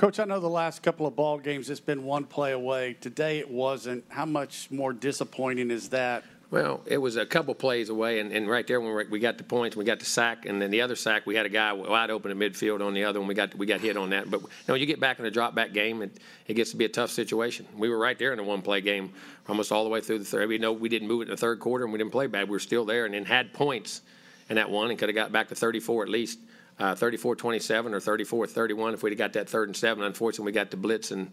Coach, 0.01 0.19
I 0.19 0.25
know 0.25 0.41
the 0.41 0.49
last 0.49 0.83
couple 0.83 1.07
of 1.07 1.15
ball 1.15 1.37
games, 1.37 1.69
it's 1.69 1.79
been 1.79 2.05
one 2.05 2.25
play 2.25 2.53
away. 2.53 2.97
Today 3.03 3.39
it 3.39 3.51
wasn't. 3.51 4.03
How 4.09 4.25
much 4.25 4.71
more 4.71 4.95
disappointing 4.95 5.71
is 5.71 5.91
that? 5.91 6.25
Well, 6.51 6.81
it 6.87 6.97
was 6.97 7.17
a 7.17 7.27
couple 7.27 7.55
plays 7.55 7.91
away, 7.91 8.19
and, 8.19 8.33
and 8.33 8.49
right 8.49 8.67
there 8.67 8.81
when 8.81 9.11
we, 9.11 9.19
got 9.19 9.37
the 9.37 9.45
points, 9.45 9.77
we 9.77 9.85
got 9.85 9.99
the 9.99 10.07
sack, 10.07 10.47
and 10.47 10.63
then 10.63 10.71
the 10.71 10.81
other 10.81 10.97
sack, 10.97 11.27
we 11.27 11.37
had 11.37 11.45
a 11.45 11.51
guy 11.51 11.75
wide 11.75 12.09
open 12.09 12.31
in 12.31 12.39
midfield 12.39 12.81
on 12.81 12.95
the 12.95 13.05
other 13.05 13.21
one. 13.21 13.29
We 13.29 13.35
got 13.35 13.55
we 13.55 13.67
got 13.67 13.83
hit 13.83 13.99
on 13.99 14.09
that. 14.09 14.31
But 14.31 14.41
you 14.41 14.49
know, 14.69 14.75
you 14.75 14.87
get 14.87 15.01
back 15.01 15.19
in 15.19 15.27
a 15.27 15.31
drop 15.31 15.55
back 15.55 15.75
game, 15.75 16.01
it, 16.01 16.17
it 16.47 16.55
gets 16.55 16.71
to 16.71 16.79
be 16.79 16.87
a 16.87 16.89
tough 16.89 17.11
situation. 17.11 17.67
We 17.77 17.91
were 17.91 17.99
right 17.99 18.19
there 18.19 18.33
in 18.33 18.39
a 18.39 18.43
one 18.43 18.63
play 18.63 18.81
game, 18.81 19.13
almost 19.51 19.71
all 19.71 19.85
the 19.85 19.91
way 19.91 20.01
through 20.01 20.21
the 20.21 20.25
third. 20.25 20.49
We 20.49 20.57
know 20.57 20.73
we 20.73 20.89
didn't 20.89 21.09
move 21.09 21.21
it 21.21 21.25
in 21.25 21.33
the 21.33 21.37
third 21.37 21.61
quarter, 21.61 21.85
and 21.85 21.93
we 21.93 21.99
didn't 21.99 22.13
play 22.13 22.27
bad. 22.27 22.49
We 22.49 22.53
were 22.53 22.59
still 22.59 22.87
there, 22.87 23.05
and 23.05 23.13
then 23.13 23.27
had 23.27 23.53
points 23.53 24.01
in 24.49 24.57
that 24.57 24.71
one, 24.71 24.89
and 24.89 24.99
could 24.99 25.11
have 25.11 25.15
got 25.15 25.31
back 25.31 25.49
to 25.49 25.55
34 25.55 26.05
at 26.05 26.09
least. 26.09 26.39
Uh, 26.81 26.95
34-27 26.95 27.93
or 27.93 28.01
34-31 28.01 28.95
if 28.95 29.03
we'd 29.03 29.11
have 29.11 29.19
got 29.19 29.33
that 29.35 29.49
third 29.49 29.69
and 29.69 29.77
seven. 29.77 30.03
Unfortunately, 30.03 30.47
we 30.47 30.53
got 30.53 30.71
the 30.71 30.79
blitz 30.79 31.11
and 31.11 31.31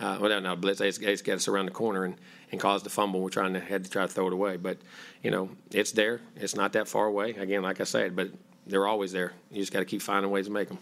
uh, 0.00 0.18
well, 0.20 0.40
not 0.40 0.60
blitz. 0.60 0.78
They 0.78 0.88
just, 0.88 1.00
they 1.00 1.06
just 1.12 1.24
got 1.24 1.34
us 1.34 1.48
around 1.48 1.66
the 1.66 1.72
corner 1.72 2.04
and, 2.04 2.16
and 2.50 2.60
caused 2.60 2.84
the 2.84 2.90
fumble. 2.90 3.20
We're 3.20 3.30
trying 3.30 3.54
to 3.54 3.60
had 3.60 3.84
to 3.84 3.90
try 3.90 4.02
to 4.02 4.08
throw 4.08 4.26
it 4.26 4.32
away, 4.32 4.56
but 4.56 4.78
you 5.22 5.30
know 5.30 5.50
it's 5.70 5.92
there. 5.92 6.20
It's 6.36 6.56
not 6.56 6.72
that 6.72 6.88
far 6.88 7.06
away. 7.06 7.30
Again, 7.30 7.62
like 7.62 7.80
I 7.80 7.84
said, 7.84 8.16
but 8.16 8.30
they're 8.66 8.86
always 8.86 9.12
there. 9.12 9.32
You 9.50 9.60
just 9.60 9.72
got 9.72 9.80
to 9.80 9.84
keep 9.84 10.02
finding 10.02 10.30
ways 10.30 10.46
to 10.46 10.52
make 10.52 10.68
them. 10.68 10.78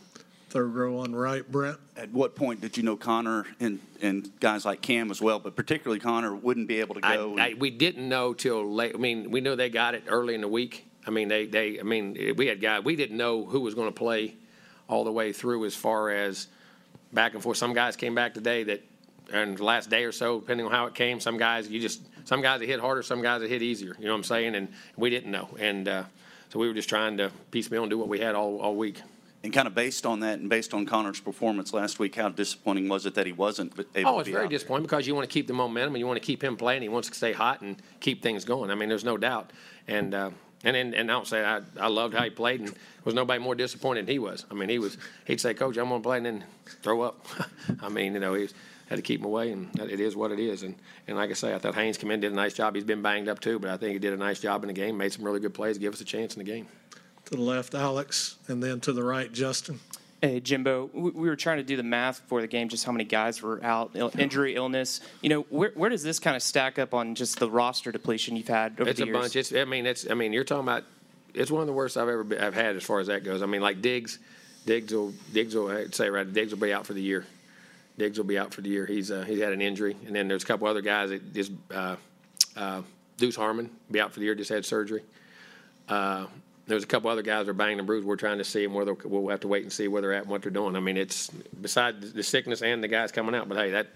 Third 0.51 0.75
row 0.75 0.99
on 0.99 1.15
right. 1.15 1.51
Brent? 1.51 1.79
At 1.97 2.13
what 2.13 2.37
point 2.37 2.61
did 2.61 2.77
you 2.77 2.83
know 2.83 2.95
Connor 2.95 3.47
and, 3.59 3.81
and 4.03 4.31
guys 4.39 4.67
like 4.67 4.83
Cam 4.83 5.11
as 5.11 5.23
well, 5.23 5.39
but 5.39 5.57
particularly 5.57 5.99
Connor, 5.99 6.35
wouldn't 6.35 6.69
be 6.69 6.81
able 6.81 6.95
to 6.97 7.01
go? 7.01 7.39
I, 7.39 7.49
and- 7.49 7.61
we 7.61 7.71
didn't 7.71 8.07
know 8.07 8.35
till 8.35 8.71
late. 8.71 8.95
I 8.95 8.99
mean, 8.99 9.31
we 9.31 9.41
knew 9.41 9.57
they 9.57 9.71
got 9.71 9.95
it 9.95 10.05
early 10.09 10.35
in 10.35 10.43
the 10.43 10.49
week. 10.49 10.87
I 11.07 11.11
mean, 11.11 11.29
they, 11.29 11.47
they 11.47 11.81
I 11.81 11.83
mean, 11.83 12.35
we 12.37 12.47
had 12.47 12.61
guys. 12.61 12.85
We 12.85 12.97
didn't 12.97 13.17
know 13.17 13.45
who 13.45 13.61
was 13.61 13.75
going 13.75 13.89
to 13.89 13.93
play 13.95 14.35
all 14.89 15.05
the 15.05 15.13
way 15.13 15.33
through 15.33 15.65
as 15.65 15.75
far 15.75 16.11
as 16.11 16.47
back 17.13 17.35
and 17.35 17.43
forth. 17.43 17.57
Some 17.57 17.75
guys 17.75 17.97
came 17.97 18.15
back 18.15 18.35
today 18.35 18.63
that, 18.65 18.83
and 19.33 19.57
the 19.57 19.65
last 19.65 19.91
day 19.91 20.05
or 20.05 20.13
so, 20.13 20.41
depending 20.41 20.67
on 20.67 20.73
how 20.73 20.87
it 20.87 20.95
came, 20.95 21.21
some 21.21 21.37
guys 21.39 21.69
you 21.69 21.81
just 21.81 22.03
some 22.25 22.43
guys 22.43 22.61
that 22.61 22.67
hit 22.67 22.81
harder, 22.81 23.03
some 23.03 23.23
guys 23.23 23.41
that 23.41 23.51
hit 23.51 23.63
easier. 23.63 23.97
You 23.99 24.07
know 24.07 24.13
what 24.13 24.19
I'm 24.19 24.25
saying? 24.25 24.55
And 24.55 24.69
we 24.97 25.11
didn't 25.11 25.31
know, 25.31 25.49
and 25.59 25.89
uh, 25.89 26.05
so 26.51 26.59
we 26.59 26.69
were 26.69 26.75
just 26.75 26.89
trying 26.89 27.17
to 27.19 27.31
piecemeal 27.51 27.83
and 27.83 27.91
do 27.91 27.99
what 27.99 28.09
we 28.09 28.21
had 28.21 28.35
all 28.35 28.61
all 28.61 28.77
week. 28.77 29.01
And 29.45 29.53
kind 29.53 29.67
of 29.67 29.75
based 29.75 30.07
on 30.07 30.21
that 30.21 30.39
and 30.39 30.49
based 30.49 30.73
on 30.73 30.87
Connor's 30.87 31.19
performance 31.19 31.73
last 31.75 31.99
week, 31.99 32.15
how 32.15 32.29
disappointing 32.29 32.89
was 32.89 33.07
it 33.07 33.15
that 33.15 33.27
he 33.27 33.33
wasn't 33.33 33.73
able 33.97 34.11
Oh, 34.11 34.21
it's 34.21 34.29
very 34.29 34.45
out 34.45 34.51
there? 34.51 34.57
disappointing 34.57 34.85
because 34.85 35.05
you 35.05 35.17
want 35.17 35.29
to 35.29 35.33
keep 35.33 35.49
the 35.49 35.53
momentum 35.53 35.95
and 35.95 35.99
you 36.01 36.07
want 36.07 36.21
to 36.21 36.25
keep 36.25 36.45
him 36.45 36.57
playing. 36.57 36.83
He 36.83 36.89
wants 36.89 37.09
to 37.09 37.15
stay 37.15 37.33
hot 37.33 37.61
and 37.61 37.77
keep 37.99 38.23
things 38.23 38.45
going. 38.45 38.71
I 38.71 38.77
mean, 38.77 38.89
there's 38.89 39.03
no 39.05 39.17
doubt. 39.17 39.51
And 39.89 40.15
uh, 40.15 40.31
and 40.65 40.77
and, 40.77 40.95
and 40.95 41.11
I 41.11 41.15
don't 41.15 41.27
say 41.27 41.45
I, 41.45 41.61
I 41.81 41.89
loved 41.89 42.15
how 42.15 42.25
he 42.25 42.31
played, 42.31 42.61
and 42.61 42.75
was 43.05 43.15
nobody 43.15 43.43
more 43.43 43.55
disappointed 43.55 44.07
than 44.07 44.13
he 44.13 44.19
was. 44.19 44.45
I 44.51 44.55
mean, 44.55 44.69
he 44.69 44.79
was 44.79 44.97
he'd 45.27 45.41
say, 45.41 45.55
"Coach, 45.55 45.77
I'm 45.77 45.89
going 45.89 46.03
to 46.03 46.07
play," 46.07 46.17
and 46.19 46.27
then 46.27 46.45
throw 46.83 47.03
up. 47.03 47.27
I 47.81 47.89
mean, 47.89 48.15
you 48.15 48.21
know, 48.21 48.35
he 48.35 48.49
had 48.89 48.97
to 48.97 49.03
keep 49.03 49.21
him 49.21 49.27
away, 49.27 49.53
and 49.53 49.75
it 49.81 50.01
is 50.01 50.15
what 50.15 50.33
it 50.33 50.39
is. 50.39 50.63
And 50.63 50.75
and 51.09 51.17
like 51.17 51.31
I 51.31 51.35
say, 51.35 51.55
I 51.55 51.59
thought 51.59 51.75
Haynes 51.75 51.99
came 51.99 52.11
in 52.11 52.21
did 52.21 52.33
a 52.33 52.35
nice 52.35 52.55
job. 52.55 52.75
He's 52.75 52.85
been 52.85 53.03
banged 53.03 53.29
up 53.29 53.41
too, 53.41 53.59
but 53.59 53.71
I 53.71 53.77
think 53.77 53.93
he 53.93 53.99
did 53.99 54.13
a 54.13 54.17
nice 54.17 54.41
job 54.41 54.63
in 54.63 54.69
the 54.69 54.75
game. 54.75 54.97
Made 54.97 55.13
some 55.13 55.25
really 55.25 55.41
good 55.41 55.55
plays, 55.55 55.79
give 55.79 55.93
us 55.93 56.01
a 56.01 56.05
chance 56.05 56.35
in 56.35 56.39
the 56.45 56.51
game. 56.51 56.67
To 57.27 57.37
the 57.37 57.43
left, 57.43 57.75
Alex. 57.75 58.37
And 58.49 58.63
then 58.63 58.81
to 58.81 58.93
the 58.93 59.03
right, 59.03 59.33
Justin. 59.33 59.81
Hey, 60.25 60.39
Jimbo, 60.39 60.89
we 60.95 61.11
we 61.11 61.29
were 61.29 61.35
trying 61.35 61.57
to 61.57 61.65
do 61.65 61.77
the 61.77 61.83
math 61.83 62.23
for 62.29 62.41
the 62.41 62.47
game, 62.47 62.69
just 62.69 62.85
how 62.85 62.93
many 62.93 63.03
guys 63.03 63.43
were 63.43 63.63
out, 63.65 63.91
Ill- 63.95 64.13
injury, 64.17 64.55
illness. 64.55 65.01
You 65.21 65.29
know, 65.31 65.41
where, 65.51 65.73
where 65.75 65.91
does 65.91 66.05
this 66.05 66.21
kind 66.21 66.37
of 66.37 66.43
stack 66.45 66.79
up 66.79 66.95
on 66.95 67.17
just 67.17 67.41
the 67.41 67.51
roster 67.51 67.91
depletion 67.91 68.37
you've 68.37 68.47
had 68.47 68.81
over 68.81 68.89
It's 68.89 69.01
the 69.01 69.11
a 69.11 69.13
bunch. 69.13 69.35
It's. 69.35 69.53
I 69.53 69.65
mean, 69.65 69.85
it's. 69.85 70.09
I 70.09 70.15
mean, 70.15 70.33
you're 70.33 70.45
talking 70.45 70.63
about. 70.63 70.85
It's 71.35 71.51
one 71.51 71.61
of 71.61 71.67
the 71.67 71.73
worst 71.73 71.97
I've 71.97 72.09
ever 72.09 72.23
been, 72.23 72.41
I've 72.41 72.55
had 72.55 72.77
as 72.77 72.85
far 72.85 73.01
as 73.01 73.09
that 73.09 73.25
goes. 73.25 73.43
I 73.43 73.47
mean, 73.47 73.63
like 73.63 73.83
Diggs, 73.83 74.21
Diggs 74.65 74.95
will 74.95 75.13
Diggs 75.33 75.57
will 75.57 75.69
I'd 75.69 75.93
say 75.93 76.09
right. 76.09 76.33
Diggs 76.33 76.53
will 76.53 76.61
be 76.61 76.73
out 76.73 76.87
for 76.87 76.93
the 76.93 77.03
year. 77.03 77.27
Diggs 77.99 78.17
will 78.17 78.25
be 78.25 78.39
out 78.39 78.55
for 78.55 78.61
the 78.61 78.69
year. 78.69 78.87
He's 78.87 79.11
uh, 79.11 79.23
he's 79.23 79.41
had 79.41 79.53
an 79.53 79.61
injury, 79.61 79.97
and 80.07 80.15
then 80.15 80.29
there's 80.29 80.45
a 80.45 80.47
couple 80.47 80.69
other 80.69 80.83
guys 80.83 81.11
that 81.11 81.35
just 81.35 81.51
uh, 81.75 81.97
uh, 82.57 82.83
Deuce 83.17 83.35
Harmon 83.35 83.71
be 83.91 84.01
out 84.01 84.13
for 84.13 84.21
the 84.21 84.27
year. 84.27 84.37
Just 84.37 84.51
had 84.51 84.65
surgery. 84.65 85.03
Uh, 85.89 86.27
there's 86.67 86.85
a 86.85 86.87
couple 86.87 87.11
other 87.11 87.23
guys 87.23 87.47
that 87.47 87.51
are 87.51 87.55
banged 87.55 87.81
and 87.81 87.87
bruised. 87.87 88.07
We're 88.07 88.17
trying 88.17 88.39
to 88.39 88.45
see 88.45 88.65
them 88.65 88.75
whether 88.75 88.95
we'll 88.95 89.29
have 89.29 89.41
to 89.41 89.49
wait 89.49 89.63
and 89.63 89.73
see 89.73 89.89
where 89.89 90.01
they're 90.01 90.13
at 90.13 90.23
and 90.23 90.31
what 90.31 90.43
they're 90.43 90.51
doing. 90.51 90.77
I 90.77 90.81
mean, 90.81 90.97
it's 90.97 91.29
besides 91.61 92.13
the 92.13 92.23
sickness 92.23 92.63
and 92.63 92.83
the 92.83 92.89
guys 92.89 93.13
coming 93.13 93.35
out, 93.35 93.49
but 93.49 93.59
hey, 93.59 93.71
that 93.71 93.89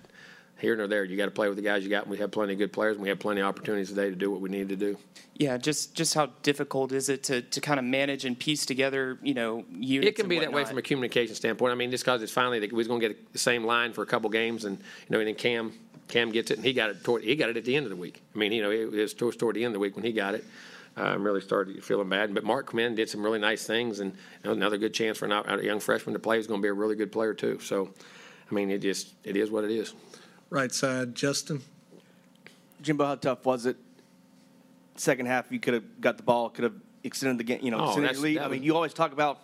here 0.59 0.75
nor 0.75 0.87
there, 0.87 1.05
you 1.05 1.17
got 1.17 1.27
to 1.27 1.31
play 1.31 1.49
with 1.49 1.57
the 1.57 1.63
guys 1.63 1.85
you 1.85 1.91
got. 1.91 2.05
And 2.05 2.11
we 2.11 2.19
have 2.19 2.31
plenty 2.31 2.55
of 2.55 2.59
good 2.59 2.73
players, 2.73 2.97
and 2.97 3.03
we 3.03 3.09
have 3.11 3.19
plenty 3.19 3.41
of 3.41 3.47
opportunities 3.47 3.91
today 3.91 4.09
to 4.09 4.17
do 4.17 4.31
what 4.31 4.41
we 4.41 4.49
need 4.49 4.71
to 4.71 4.77
do. 4.77 4.97
Yeah, 5.35 5.59
just 5.59 5.95
just 5.95 6.15
how 6.15 6.31
difficult 6.43 6.93
is 6.93 7.09
it 7.09 7.23
to, 7.25 7.43
to 7.43 7.61
kind 7.61 7.79
of 7.79 7.85
manage 7.85 8.25
and 8.25 8.39
piece 8.39 8.65
together, 8.65 9.19
you 9.23 9.35
know, 9.35 9.65
units 9.71 10.09
It 10.09 10.17
can 10.17 10.29
be 10.29 10.39
that 10.39 10.53
way 10.53 10.65
from 10.65 10.79
a 10.79 10.83
communication 10.83 11.35
standpoint. 11.35 11.73
I 11.73 11.75
mean, 11.75 11.91
just 11.91 12.05
because 12.05 12.23
it's 12.23 12.33
finally 12.33 12.59
we're 12.61 12.85
going 12.85 13.01
to 13.01 13.09
get 13.09 13.33
the 13.33 13.39
same 13.39 13.65
line 13.65 13.93
for 13.93 14.03
a 14.03 14.07
couple 14.07 14.31
games, 14.31 14.65
and 14.65 14.79
you 14.79 14.85
know, 15.11 15.19
and 15.19 15.29
then 15.29 15.35
Cam 15.35 15.73
Cam 16.09 16.31
gets 16.31 16.51
it, 16.51 16.57
and 16.57 16.65
he 16.67 16.73
got 16.73 16.89
it 16.89 17.05
toward 17.05 17.23
he 17.23 17.37
got 17.37 17.51
it 17.51 17.57
at 17.57 17.65
the 17.65 17.77
end 17.77 17.85
of 17.85 17.91
the 17.91 17.97
week. 17.97 18.23
I 18.35 18.39
mean, 18.39 18.53
you 18.53 18.63
know, 18.63 18.71
it 18.71 18.91
was 18.91 19.13
towards 19.13 19.37
toward 19.37 19.57
the 19.57 19.65
end 19.65 19.71
of 19.71 19.75
the 19.75 19.81
week 19.81 19.95
when 19.95 20.05
he 20.05 20.13
got 20.13 20.35
it. 20.35 20.45
Um, 20.99 21.23
really 21.25 21.43
started 21.43 21.85
feeling 21.85 22.09
bad, 22.09 22.33
but 22.33 22.43
Mark 22.43 22.71
come 22.71 22.81
in, 22.81 22.95
did 22.95 23.11
some 23.11 23.23
really 23.23 23.39
nice 23.39 23.67
things, 23.67 24.01
and 24.01 24.15
another 24.45 24.79
good 24.79 24.95
chance 24.95 25.19
for 25.19 25.27
an, 25.27 25.33
a 25.33 25.63
young 25.63 25.79
freshman 25.79 26.15
to 26.15 26.19
play. 26.19 26.39
He's 26.39 26.47
going 26.47 26.59
to 26.61 26.63
be 26.63 26.71
a 26.71 26.73
really 26.73 26.97
good 26.97 27.13
player 27.13 27.35
too. 27.35 27.59
So, 27.61 27.91
I 28.51 28.55
mean, 28.55 28.71
it 28.71 28.79
just 28.79 29.13
it 29.23 29.37
is 29.37 29.51
what 29.51 29.65
it 29.65 29.71
is. 29.71 29.93
Right 30.49 30.73
side, 30.73 31.15
Justin. 31.15 31.61
Jimbo, 32.81 33.05
how 33.05 33.15
tough 33.17 33.45
was 33.45 33.67
it? 33.67 33.77
Second 34.95 35.27
half, 35.27 35.53
you 35.53 35.61
could 35.61 35.75
have 35.75 36.01
got 36.01 36.17
the 36.17 36.23
ball, 36.23 36.49
could 36.49 36.65
have 36.65 36.75
extended 37.05 37.37
the 37.37 37.45
game, 37.45 37.61
you 37.63 37.71
know, 37.71 37.79
Oh, 37.79 37.85
extended 37.89 38.05
that's- 38.09 38.23
your 38.23 38.31
lead. 38.31 38.39
I 38.39 38.49
mean, 38.49 38.63
you 38.63 38.75
always 38.75 38.95
talk 38.95 39.13
about 39.13 39.41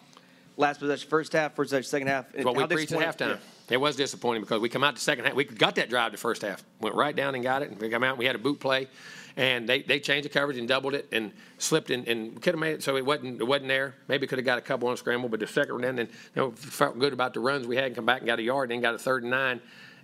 last 0.56 0.80
possession, 0.80 1.10
first 1.10 1.34
half, 1.34 1.54
first 1.54 1.68
possession, 1.68 1.90
second 1.90 2.06
half. 2.08 2.34
Well, 2.34 2.54
we 2.54 2.60
How 2.62 2.66
preached 2.66 2.92
at 2.92 2.98
disappointing- 2.98 3.36
halftime. 3.36 3.40
It 3.72 3.80
was 3.80 3.96
disappointing 3.96 4.42
because 4.42 4.60
we 4.60 4.68
come 4.68 4.84
out 4.84 4.96
the 4.96 5.00
second 5.00 5.24
half. 5.24 5.34
We 5.34 5.44
got 5.44 5.76
that 5.76 5.88
drive 5.88 6.12
the 6.12 6.18
first 6.18 6.42
half. 6.42 6.62
Went 6.82 6.94
right 6.94 7.16
down 7.16 7.34
and 7.34 7.42
got 7.42 7.62
it. 7.62 7.70
And 7.70 7.80
we 7.80 7.88
come 7.88 8.04
out. 8.04 8.18
We 8.18 8.26
had 8.26 8.34
a 8.34 8.38
boot 8.38 8.60
play, 8.60 8.86
and 9.34 9.66
they, 9.66 9.80
they 9.80 9.98
changed 9.98 10.26
the 10.26 10.28
coverage 10.28 10.58
and 10.58 10.68
doubled 10.68 10.92
it 10.92 11.08
and 11.10 11.32
slipped 11.56 11.90
and, 11.90 12.06
and 12.06 12.34
could 12.42 12.52
have 12.52 12.60
made 12.60 12.74
it 12.74 12.82
so 12.82 12.96
it 12.98 13.06
wasn't 13.06 13.40
it 13.40 13.44
wasn't 13.44 13.68
there. 13.68 13.94
Maybe 14.08 14.26
could 14.26 14.38
have 14.38 14.44
got 14.44 14.58
a 14.58 14.60
couple 14.60 14.88
on 14.88 14.98
scramble, 14.98 15.30
but 15.30 15.40
the 15.40 15.46
second 15.46 15.72
one, 15.72 15.96
then 15.96 15.96
you 15.96 16.06
know 16.36 16.50
felt 16.50 16.98
good 16.98 17.14
about 17.14 17.32
the 17.32 17.40
runs 17.40 17.66
we 17.66 17.76
had 17.76 17.86
and 17.86 17.94
come 17.94 18.04
back 18.04 18.18
and 18.18 18.26
got 18.26 18.38
a 18.38 18.42
yard, 18.42 18.70
and 18.70 18.76
then 18.76 18.82
got 18.82 18.94
a 18.94 18.98
third 18.98 19.22
and 19.22 19.30
nine, 19.30 19.58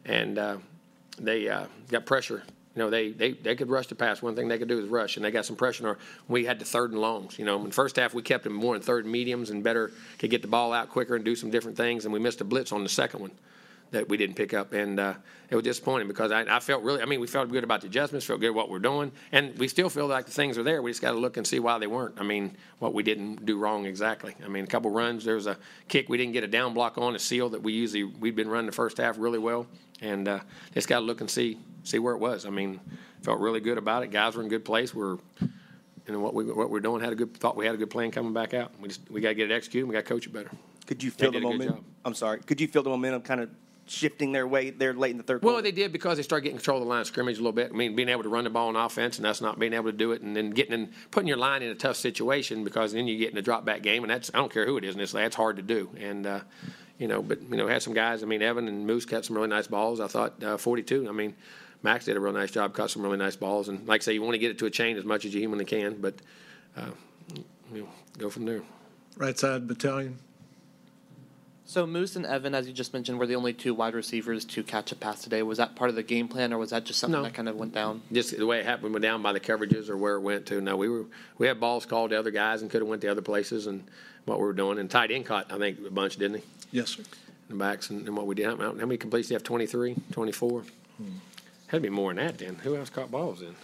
and 0.06 0.38
uh, 0.38 0.56
they 1.18 1.46
uh, 1.50 1.66
got 1.90 2.06
pressure. 2.06 2.42
You 2.74 2.84
know, 2.84 2.90
they, 2.90 3.10
they, 3.10 3.32
they 3.32 3.56
could 3.56 3.68
rush 3.68 3.88
the 3.88 3.96
pass. 3.96 4.22
One 4.22 4.36
thing 4.36 4.46
they 4.46 4.56
could 4.56 4.68
do 4.68 4.78
is 4.78 4.88
rush, 4.88 5.16
and 5.16 5.24
they 5.24 5.32
got 5.32 5.44
some 5.44 5.56
pressure. 5.56 5.82
on 5.82 5.90
our- 5.90 5.98
We 6.28 6.44
had 6.44 6.60
the 6.60 6.64
third 6.64 6.92
and 6.92 7.00
longs. 7.00 7.36
You 7.36 7.44
know, 7.44 7.58
in 7.58 7.66
the 7.66 7.72
first 7.72 7.96
half 7.96 8.14
we 8.14 8.22
kept 8.22 8.44
them 8.44 8.52
more 8.52 8.76
in 8.76 8.80
third 8.80 9.04
and 9.04 9.12
mediums 9.12 9.50
and 9.50 9.64
better 9.64 9.90
could 10.18 10.30
get 10.30 10.42
the 10.42 10.48
ball 10.48 10.72
out 10.72 10.88
quicker 10.88 11.16
and 11.16 11.24
do 11.24 11.34
some 11.34 11.50
different 11.50 11.76
things. 11.76 12.04
And 12.04 12.14
we 12.14 12.20
missed 12.20 12.40
a 12.40 12.44
blitz 12.44 12.70
on 12.72 12.84
the 12.84 12.88
second 12.88 13.20
one 13.20 13.32
that 13.90 14.08
we 14.08 14.16
didn't 14.16 14.36
pick 14.36 14.52
up, 14.52 14.72
and 14.72 15.00
uh, 15.00 15.14
it 15.50 15.54
was 15.54 15.64
disappointing 15.64 16.08
because 16.08 16.30
I, 16.30 16.42
I 16.56 16.60
felt 16.60 16.82
really. 16.82 17.00
I 17.00 17.06
mean, 17.06 17.20
we 17.20 17.26
felt 17.26 17.50
good 17.50 17.64
about 17.64 17.80
the 17.80 17.86
adjustments, 17.86 18.26
felt 18.26 18.40
good 18.40 18.50
what 18.50 18.68
we're 18.68 18.78
doing, 18.78 19.12
and 19.32 19.56
we 19.58 19.68
still 19.68 19.88
feel 19.88 20.06
like 20.06 20.26
the 20.26 20.32
things 20.32 20.58
are 20.58 20.62
there. 20.62 20.82
We 20.82 20.90
just 20.90 21.00
got 21.00 21.12
to 21.12 21.18
look 21.18 21.36
and 21.36 21.46
see 21.46 21.58
why 21.58 21.78
they 21.78 21.86
weren't. 21.86 22.16
I 22.18 22.22
mean, 22.22 22.56
what 22.78 22.92
we 22.92 23.02
didn't 23.02 23.46
do 23.46 23.58
wrong 23.58 23.86
exactly. 23.86 24.34
I 24.44 24.48
mean, 24.48 24.64
a 24.64 24.66
couple 24.66 24.90
runs. 24.90 25.24
There 25.24 25.36
was 25.36 25.46
a 25.46 25.56
kick 25.88 26.08
we 26.08 26.18
didn't 26.18 26.32
get 26.32 26.44
a 26.44 26.48
down 26.48 26.74
block 26.74 26.98
on 26.98 27.14
a 27.14 27.18
seal 27.18 27.48
that 27.50 27.62
we 27.62 27.72
usually 27.72 28.04
we'd 28.04 28.36
been 28.36 28.48
running 28.48 28.66
the 28.66 28.72
first 28.72 28.98
half 28.98 29.16
really 29.18 29.38
well, 29.38 29.66
and 30.00 30.28
uh, 30.28 30.40
just 30.74 30.88
got 30.88 31.00
to 31.00 31.04
look 31.04 31.20
and 31.20 31.30
see 31.30 31.58
see 31.82 31.98
where 31.98 32.14
it 32.14 32.18
was. 32.18 32.44
I 32.44 32.50
mean, 32.50 32.80
felt 33.22 33.40
really 33.40 33.60
good 33.60 33.78
about 33.78 34.02
it. 34.02 34.10
Guys 34.10 34.36
were 34.36 34.42
in 34.42 34.48
good 34.48 34.64
place. 34.64 34.94
We're 34.94 35.16
you 35.40 36.14
know 36.14 36.20
what 36.20 36.34
we 36.34 36.44
what 36.44 36.70
we're 36.70 36.80
doing 36.80 37.02
had 37.02 37.12
a 37.12 37.16
good 37.16 37.36
thought 37.36 37.56
we 37.56 37.66
had 37.66 37.74
a 37.74 37.78
good 37.78 37.90
plan 37.90 38.10
coming 38.10 38.32
back 38.32 38.54
out. 38.54 38.72
We 38.80 38.88
just 38.88 39.10
we 39.10 39.20
got 39.20 39.30
to 39.30 39.34
get 39.34 39.50
it 39.50 39.54
executed. 39.54 39.86
We 39.86 39.94
got 39.94 40.04
to 40.04 40.08
coach 40.08 40.26
it 40.26 40.32
better. 40.32 40.50
Could 40.86 41.02
you 41.02 41.10
feel 41.10 41.30
the 41.30 41.40
momentum? 41.40 41.84
I'm 42.04 42.14
sorry. 42.14 42.40
Could 42.40 42.60
you 42.60 42.66
feel 42.66 42.82
the 42.82 42.88
momentum 42.88 43.20
kind 43.20 43.42
of 43.42 43.50
shifting 43.90 44.32
their 44.32 44.46
way 44.46 44.70
there 44.70 44.92
late 44.94 45.10
in 45.12 45.16
the 45.16 45.22
third 45.22 45.42
Well, 45.42 45.54
quarter? 45.54 45.62
they 45.62 45.72
did 45.72 45.92
because 45.92 46.16
they 46.16 46.22
started 46.22 46.44
getting 46.44 46.58
control 46.58 46.78
of 46.78 46.84
the 46.84 46.88
line 46.88 47.00
of 47.00 47.06
scrimmage 47.06 47.36
a 47.36 47.40
little 47.40 47.52
bit. 47.52 47.70
I 47.72 47.76
mean, 47.76 47.96
being 47.96 48.08
able 48.08 48.22
to 48.22 48.28
run 48.28 48.44
the 48.44 48.50
ball 48.50 48.68
on 48.68 48.76
offense 48.76 49.18
and 49.18 49.26
us 49.26 49.40
not 49.40 49.58
being 49.58 49.72
able 49.72 49.90
to 49.90 49.96
do 49.96 50.12
it, 50.12 50.22
and 50.22 50.36
then 50.36 50.50
getting 50.50 50.72
in, 50.74 50.90
putting 51.10 51.28
your 51.28 51.36
line 51.36 51.62
in 51.62 51.70
a 51.70 51.74
tough 51.74 51.96
situation 51.96 52.64
because 52.64 52.92
then 52.92 53.06
you 53.08 53.16
get 53.18 53.32
in 53.32 53.38
a 53.38 53.42
drop 53.42 53.64
back 53.64 53.82
game, 53.82 54.02
and 54.04 54.10
that's 54.10 54.30
I 54.34 54.38
don't 54.38 54.52
care 54.52 54.66
who 54.66 54.76
it 54.76 54.84
is, 54.84 54.94
and 54.94 55.02
it's, 55.02 55.12
that's 55.12 55.36
hard 55.36 55.56
to 55.56 55.62
do. 55.62 55.90
And 55.98 56.26
uh, 56.26 56.40
you 56.98 57.08
know, 57.08 57.22
but 57.22 57.40
you 57.42 57.56
know, 57.56 57.66
had 57.68 57.82
some 57.82 57.94
guys. 57.94 58.22
I 58.22 58.26
mean, 58.26 58.42
Evan 58.42 58.68
and 58.68 58.86
Moose 58.86 59.04
cut 59.04 59.24
some 59.24 59.36
really 59.36 59.48
nice 59.48 59.66
balls. 59.66 60.00
I 60.00 60.06
thought 60.08 60.42
uh, 60.42 60.56
42. 60.56 61.08
I 61.08 61.12
mean, 61.12 61.34
Max 61.82 62.04
did 62.06 62.16
a 62.16 62.20
real 62.20 62.32
nice 62.32 62.50
job, 62.50 62.74
caught 62.74 62.90
some 62.90 63.02
really 63.02 63.18
nice 63.18 63.36
balls, 63.36 63.68
and 63.68 63.86
like 63.86 64.02
I 64.02 64.04
say, 64.04 64.12
you 64.14 64.22
want 64.22 64.34
to 64.34 64.38
get 64.38 64.50
it 64.50 64.58
to 64.58 64.64
Achane 64.64 64.96
as 64.96 65.04
much 65.04 65.24
as 65.24 65.32
you 65.34 65.40
humanly 65.40 65.64
can, 65.64 66.00
but 66.00 66.14
uh, 66.76 66.90
you 67.72 67.82
know, 67.82 67.88
go 68.18 68.30
from 68.30 68.44
there. 68.46 68.62
Right 69.16 69.38
side 69.38 69.66
battalion. 69.66 70.18
So 71.68 71.86
Moose 71.86 72.16
and 72.16 72.24
Evan, 72.24 72.54
as 72.54 72.66
you 72.66 72.72
just 72.72 72.94
mentioned, 72.94 73.18
were 73.18 73.26
the 73.26 73.34
only 73.34 73.52
two 73.52 73.74
wide 73.74 73.92
receivers 73.92 74.46
to 74.46 74.62
catch 74.62 74.90
a 74.90 74.96
pass 74.96 75.20
today. 75.20 75.42
Was 75.42 75.58
that 75.58 75.76
part 75.76 75.90
of 75.90 75.96
the 75.96 76.02
game 76.02 76.26
plan, 76.26 76.50
or 76.54 76.56
was 76.56 76.70
that 76.70 76.86
just 76.86 76.98
something 76.98 77.20
No. 77.20 77.24
that 77.24 77.34
kind 77.34 77.46
of 77.46 77.56
went 77.56 77.74
down? 77.74 78.00
just 78.10 78.34
the 78.34 78.46
way 78.46 78.60
it 78.60 78.64
happened 78.64 78.94
went 78.94 79.02
down 79.02 79.20
by 79.20 79.34
the 79.34 79.38
coverages 79.38 79.90
or 79.90 79.98
where 79.98 80.14
it 80.14 80.20
went 80.20 80.46
to. 80.46 80.62
No, 80.62 80.78
we 80.78 80.88
were 80.88 81.04
we 81.36 81.46
had 81.46 81.60
balls 81.60 81.84
called 81.84 82.08
to 82.10 82.18
other 82.18 82.30
guys 82.30 82.62
and 82.62 82.70
could 82.70 82.80
have 82.80 82.88
went 82.88 83.02
to 83.02 83.08
other 83.08 83.20
places 83.20 83.66
and 83.66 83.84
what 84.24 84.38
we 84.40 84.46
were 84.46 84.54
doing. 84.54 84.78
And 84.78 84.90
tight 84.90 85.10
end 85.10 85.26
caught 85.26 85.52
I 85.52 85.58
think 85.58 85.78
a 85.86 85.90
bunch, 85.90 86.16
didn't 86.16 86.38
he? 86.38 86.42
Yes, 86.72 86.88
sir. 86.88 87.02
The 87.50 87.54
backs 87.54 87.90
and, 87.90 88.06
and 88.06 88.16
what 88.16 88.26
we 88.26 88.34
did. 88.34 88.46
How, 88.46 88.56
how 88.56 88.72
many 88.72 88.96
completes 88.96 89.28
do 89.28 89.34
you 89.34 89.36
have? 89.36 89.42
23, 89.42 89.94
24? 90.10 90.62
Hmm. 90.96 91.04
Had 91.66 91.76
to 91.76 91.80
be 91.82 91.90
more 91.90 92.14
than 92.14 92.24
that 92.24 92.38
then. 92.38 92.54
Who 92.62 92.76
else 92.76 92.88
caught 92.88 93.10
balls 93.10 93.40
then? 93.40 93.54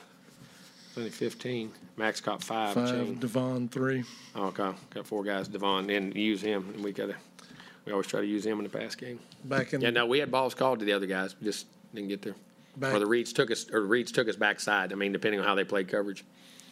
Only 0.95 1.09
15. 1.09 1.73
Max 1.97 2.21
caught 2.21 2.45
five. 2.45 2.75
Five, 2.75 2.91
chain. 2.91 3.15
Devon, 3.19 3.69
three. 3.71 4.05
Oh, 4.35 4.49
okay. 4.49 4.73
Got 4.91 5.07
four 5.07 5.25
guys. 5.25 5.49
Devon 5.49 5.89
and 5.89 6.15
use 6.15 6.43
him. 6.43 6.71
And 6.75 6.85
we 6.85 6.93
got 6.93 7.07
to. 7.07 7.15
We 7.87 7.93
always 7.93 8.07
try 8.07 8.21
to 8.21 8.27
use 8.27 8.47
him 8.47 8.59
in 8.59 8.65
the 8.65 8.71
pass 8.71 8.95
game. 8.95 9.19
Back 9.45 9.75
in, 9.75 9.81
Yeah, 9.81 9.91
no, 9.91 10.07
we 10.07 10.19
had 10.19 10.31
balls 10.31 10.55
called 10.55 10.79
to 10.79 10.85
the 10.85 10.93
other 10.93 11.07
guys. 11.07 11.35
We 11.41 11.45
just 11.45 11.67
didn't 11.95 12.09
get 12.09 12.23
there. 12.23 12.35
Back- 12.77 12.95
Or 12.95 12.99
the 12.99 13.07
reads 13.07 13.33
took 13.33 13.51
us, 13.51 13.67
or 13.73 13.81
the 13.81 13.87
reads 13.87 14.11
took 14.11 14.29
us 14.29 14.37
backside. 14.37 14.93
I 14.93 14.97
mean, 14.97 15.13
depending 15.13 15.41
on 15.41 15.47
how 15.47 15.55
they 15.55 15.65
played 15.65 15.89
coverage. 15.89 16.25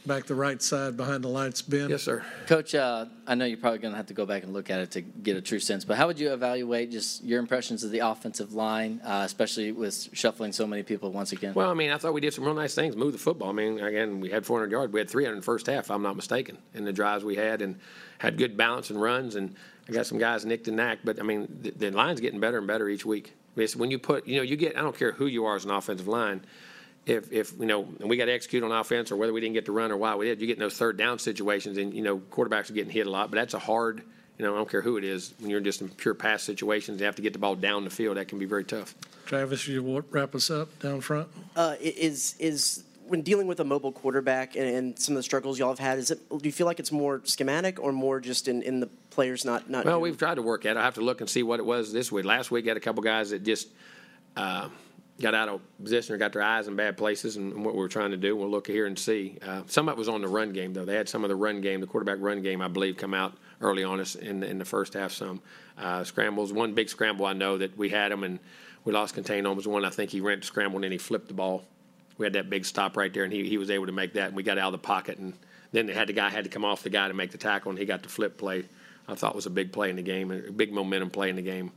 Back 0.06 0.26
the 0.26 0.34
right 0.34 0.60
side 0.60 0.96
behind 0.96 1.22
the 1.22 1.28
lights 1.28 1.62
bin. 1.62 1.90
Yes, 1.90 2.02
sir. 2.02 2.24
Coach, 2.46 2.74
uh, 2.74 3.06
I 3.26 3.34
know 3.34 3.44
you're 3.44 3.58
probably 3.58 3.78
going 3.78 3.92
to 3.92 3.96
have 3.96 4.06
to 4.06 4.14
go 4.14 4.26
back 4.26 4.42
and 4.42 4.52
look 4.52 4.70
at 4.70 4.80
it 4.80 4.90
to 4.92 5.00
get 5.00 5.36
a 5.36 5.40
true 5.40 5.60
sense, 5.60 5.84
but 5.84 5.96
how 5.96 6.06
would 6.06 6.18
you 6.18 6.32
evaluate 6.32 6.90
just 6.90 7.22
your 7.22 7.38
impressions 7.38 7.84
of 7.84 7.90
the 7.90 8.00
offensive 8.00 8.52
line, 8.52 9.00
uh, 9.04 9.22
especially 9.24 9.72
with 9.72 10.08
shuffling 10.12 10.52
so 10.52 10.66
many 10.66 10.82
people 10.82 11.12
once 11.12 11.32
again? 11.32 11.54
Well, 11.54 11.70
I 11.70 11.74
mean, 11.74 11.90
I 11.90 11.98
thought 11.98 12.14
we 12.14 12.20
did 12.20 12.34
some 12.34 12.44
real 12.44 12.54
nice 12.54 12.74
things, 12.74 12.96
move 12.96 13.12
the 13.12 13.18
football. 13.18 13.48
I 13.48 13.52
mean, 13.52 13.78
again, 13.78 14.20
we 14.20 14.30
had 14.30 14.44
400 14.44 14.70
yards. 14.70 14.92
We 14.92 15.00
had 15.00 15.08
300 15.08 15.32
in 15.34 15.40
the 15.40 15.44
first 15.44 15.66
half, 15.66 15.84
if 15.84 15.90
I'm 15.90 16.02
not 16.02 16.16
mistaken, 16.16 16.58
in 16.74 16.84
the 16.84 16.92
drives 16.92 17.24
we 17.24 17.36
had, 17.36 17.62
and 17.62 17.78
had 18.18 18.36
good 18.36 18.56
balance 18.56 18.90
and 18.90 19.00
runs. 19.00 19.36
And 19.36 19.54
I 19.88 19.92
got 19.92 20.06
some 20.06 20.18
guys 20.18 20.44
nicked 20.44 20.68
and 20.68 20.76
knacked, 20.76 21.04
but 21.04 21.20
I 21.20 21.22
mean, 21.22 21.58
the, 21.60 21.70
the 21.70 21.90
line's 21.90 22.20
getting 22.20 22.40
better 22.40 22.58
and 22.58 22.66
better 22.66 22.88
each 22.88 23.04
week. 23.04 23.34
It's 23.56 23.76
when 23.76 23.90
you 23.90 23.98
put, 23.98 24.26
you 24.26 24.36
know, 24.36 24.42
you 24.42 24.56
get, 24.56 24.76
I 24.76 24.80
don't 24.80 24.96
care 24.96 25.12
who 25.12 25.26
you 25.26 25.44
are 25.44 25.56
as 25.56 25.64
an 25.64 25.70
offensive 25.70 26.08
line. 26.08 26.42
If, 27.04 27.32
if 27.32 27.52
you 27.58 27.66
know, 27.66 27.82
and 28.00 28.08
we 28.08 28.16
got 28.16 28.26
to 28.26 28.32
execute 28.32 28.62
on 28.62 28.70
offense, 28.70 29.10
or 29.10 29.16
whether 29.16 29.32
we 29.32 29.40
didn't 29.40 29.54
get 29.54 29.64
to 29.66 29.72
run 29.72 29.90
or 29.90 29.96
why 29.96 30.14
we 30.14 30.26
did, 30.26 30.40
you 30.40 30.46
get 30.46 30.56
in 30.56 30.60
those 30.60 30.76
third 30.76 30.96
down 30.96 31.18
situations, 31.18 31.76
and 31.76 31.92
you 31.92 32.02
know, 32.02 32.18
quarterbacks 32.30 32.70
are 32.70 32.74
getting 32.74 32.92
hit 32.92 33.06
a 33.06 33.10
lot. 33.10 33.30
But 33.30 33.36
that's 33.36 33.54
a 33.54 33.58
hard, 33.58 34.02
you 34.38 34.44
know, 34.44 34.54
I 34.54 34.56
don't 34.56 34.70
care 34.70 34.82
who 34.82 34.98
it 34.98 35.04
is. 35.04 35.34
When 35.40 35.50
you're 35.50 35.60
just 35.60 35.80
in 35.80 35.88
pure 35.88 36.14
pass 36.14 36.44
situations, 36.44 37.00
you 37.00 37.06
have 37.06 37.16
to 37.16 37.22
get 37.22 37.32
the 37.32 37.40
ball 37.40 37.56
down 37.56 37.82
the 37.82 37.90
field. 37.90 38.18
That 38.18 38.28
can 38.28 38.38
be 38.38 38.44
very 38.46 38.62
tough. 38.64 38.94
Travis, 39.26 39.66
you 39.66 39.82
wa- 39.82 40.02
wrap 40.10 40.34
us 40.36 40.48
up 40.48 40.78
down 40.78 41.00
front? 41.00 41.26
Uh, 41.56 41.74
is 41.80 42.36
is 42.38 42.84
when 43.08 43.22
dealing 43.22 43.48
with 43.48 43.58
a 43.58 43.64
mobile 43.64 43.90
quarterback 43.92 44.54
and, 44.54 44.64
and 44.66 44.98
some 44.98 45.14
of 45.14 45.18
the 45.18 45.22
struggles 45.24 45.58
y'all 45.58 45.70
have 45.70 45.78
had, 45.80 45.98
is 45.98 46.12
it 46.12 46.20
do 46.28 46.38
you 46.44 46.52
feel 46.52 46.66
like 46.68 46.78
it's 46.78 46.92
more 46.92 47.20
schematic 47.24 47.80
or 47.80 47.90
more 47.90 48.20
just 48.20 48.46
in, 48.46 48.62
in 48.62 48.78
the 48.78 48.88
players 49.10 49.44
not 49.44 49.68
not? 49.68 49.84
Well, 49.84 49.94
doing- 49.94 50.02
we've 50.12 50.18
tried 50.18 50.36
to 50.36 50.42
work 50.42 50.66
at 50.66 50.76
it. 50.76 50.80
I 50.80 50.84
have 50.84 50.94
to 50.94 51.00
look 51.02 51.20
and 51.20 51.28
see 51.28 51.42
what 51.42 51.58
it 51.58 51.66
was 51.66 51.92
this 51.92 52.12
week. 52.12 52.24
Last 52.24 52.52
week, 52.52 52.66
had 52.66 52.76
a 52.76 52.80
couple 52.80 53.02
guys 53.02 53.30
that 53.30 53.42
just 53.42 53.66
uh, 54.36 54.68
got 55.20 55.34
out 55.34 55.48
of 55.48 55.60
position 55.82 56.14
or 56.14 56.18
got 56.18 56.32
their 56.32 56.42
eyes 56.42 56.68
in 56.68 56.76
bad 56.76 56.96
places, 56.96 57.36
and, 57.36 57.64
what 57.64 57.74
we 57.74 57.80
were 57.80 57.88
trying 57.88 58.10
to 58.10 58.16
do. 58.16 58.34
We'll 58.36 58.50
look 58.50 58.66
here 58.66 58.86
and 58.86 58.98
see. 58.98 59.38
Uh, 59.46 59.62
some 59.66 59.88
of 59.88 59.92
it 59.92 59.98
was 59.98 60.08
on 60.08 60.22
the 60.22 60.28
run 60.28 60.52
game, 60.52 60.72
though. 60.72 60.84
They 60.84 60.94
had 60.94 61.08
some 61.08 61.24
of 61.24 61.28
the 61.28 61.36
run 61.36 61.60
game, 61.60 61.80
the 61.80 61.86
quarterback 61.86 62.18
run 62.20 62.42
game, 62.42 62.60
I 62.60 62.68
believe, 62.68 62.96
come 62.96 63.14
out 63.14 63.34
early 63.60 63.84
on 63.84 64.00
us 64.00 64.14
in 64.16 64.42
in 64.42 64.58
the 64.58 64.64
first 64.64 64.94
half. 64.94 65.12
Some 65.12 65.40
uh, 65.78 66.04
scrambles. 66.04 66.52
One 66.52 66.74
big 66.74 66.88
scramble 66.88 67.26
I 67.26 67.32
know 67.32 67.58
that 67.58 67.76
we 67.76 67.88
had 67.88 68.10
him 68.10 68.24
and 68.24 68.38
we 68.84 68.92
lost 68.92 69.14
contain 69.14 69.46
on 69.46 69.56
was 69.56 69.68
one. 69.68 69.84
I 69.84 69.90
think 69.90 70.10
he 70.10 70.20
ran 70.20 70.42
scramble 70.42 70.76
and 70.76 70.84
then 70.84 70.92
he 70.92 70.98
flipped 70.98 71.28
the 71.28 71.34
ball. 71.34 71.64
We 72.18 72.26
had 72.26 72.32
that 72.34 72.50
big 72.50 72.64
stop 72.64 72.96
right 72.96 73.12
there, 73.12 73.24
and 73.24 73.32
he, 73.32 73.48
he 73.48 73.58
was 73.58 73.70
able 73.70 73.86
to 73.86 73.92
make 73.92 74.12
that. 74.14 74.28
And 74.28 74.36
we 74.36 74.42
got 74.42 74.58
out 74.58 74.66
of 74.66 74.72
the 74.72 74.86
pocket, 74.86 75.18
and 75.18 75.32
then 75.72 75.86
they 75.86 75.94
had 75.94 76.08
the 76.08 76.12
guy 76.12 76.28
had 76.28 76.44
to 76.44 76.50
come 76.50 76.64
off 76.64 76.82
the 76.82 76.90
guy 76.90 77.08
to 77.08 77.14
make 77.14 77.30
the 77.30 77.38
tackle, 77.38 77.70
and 77.70 77.78
he 77.78 77.84
got 77.84 78.02
the 78.02 78.08
flip 78.08 78.36
play. 78.36 78.64
I 79.08 79.14
thought 79.14 79.34
was 79.34 79.46
a 79.46 79.50
big 79.50 79.72
play 79.72 79.90
in 79.90 79.96
the 79.96 80.02
game, 80.02 80.30
a 80.30 80.52
big 80.52 80.72
momentum 80.72 81.10
play 81.10 81.30
in 81.30 81.36
the 81.36 81.42
game 81.42 81.72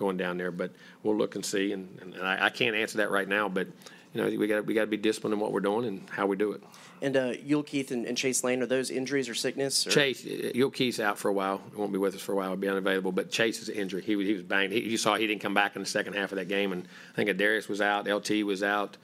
going 0.00 0.16
down 0.16 0.36
there. 0.38 0.50
But 0.50 0.72
we'll 1.04 1.16
look 1.16 1.36
and 1.36 1.44
see, 1.44 1.70
and, 1.72 1.96
and 2.02 2.16
I, 2.26 2.46
I 2.46 2.50
can't 2.50 2.74
answer 2.74 2.98
that 2.98 3.10
right 3.12 3.28
now. 3.28 3.48
But 3.48 3.68
you 4.12 4.20
know, 4.20 4.36
we 4.36 4.48
got 4.48 4.66
we 4.66 4.74
got 4.74 4.80
to 4.80 4.86
be 4.88 4.96
disciplined 4.96 5.34
in 5.34 5.38
what 5.40 5.52
we're 5.52 5.60
doing 5.60 5.86
and 5.86 6.10
how 6.10 6.26
we 6.26 6.34
do 6.36 6.50
it. 6.52 6.62
and 7.00 7.16
uh, 7.16 7.32
Yulkeith 7.34 7.92
and, 7.92 8.04
and 8.06 8.18
Chase 8.18 8.42
Lane 8.42 8.60
are 8.60 8.66
those 8.66 8.90
injuries 8.90 9.28
or 9.28 9.34
sickness? 9.34 9.86
Or? 9.86 9.90
Chase, 9.90 10.24
Yulkeith's 10.24 10.98
out 10.98 11.16
for 11.16 11.28
a 11.28 11.32
while. 11.32 11.60
He 11.70 11.76
won't 11.76 11.92
be 11.92 11.98
with 11.98 12.16
us 12.16 12.20
for 12.20 12.32
a 12.32 12.36
while. 12.36 12.48
He'll 12.48 12.56
be 12.56 12.68
unavailable. 12.68 13.12
But 13.12 13.30
Chase's 13.30 13.68
injury, 13.68 14.02
he 14.02 14.16
was 14.16 14.26
he 14.26 14.32
was 14.32 14.42
banged. 14.42 14.72
He, 14.72 14.80
you 14.80 14.96
saw 14.96 15.14
he 15.14 15.28
didn't 15.28 15.42
come 15.42 15.54
back 15.54 15.76
in 15.76 15.82
the 15.82 15.88
second 15.88 16.14
half 16.14 16.32
of 16.32 16.38
that 16.38 16.48
game, 16.48 16.72
and 16.72 16.88
I 17.12 17.14
think 17.22 17.36
Darius 17.38 17.68
was 17.68 17.80
out. 17.80 18.08
LT 18.10 18.42
was 18.44 18.64
out. 18.64 18.96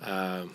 Um, 0.00 0.52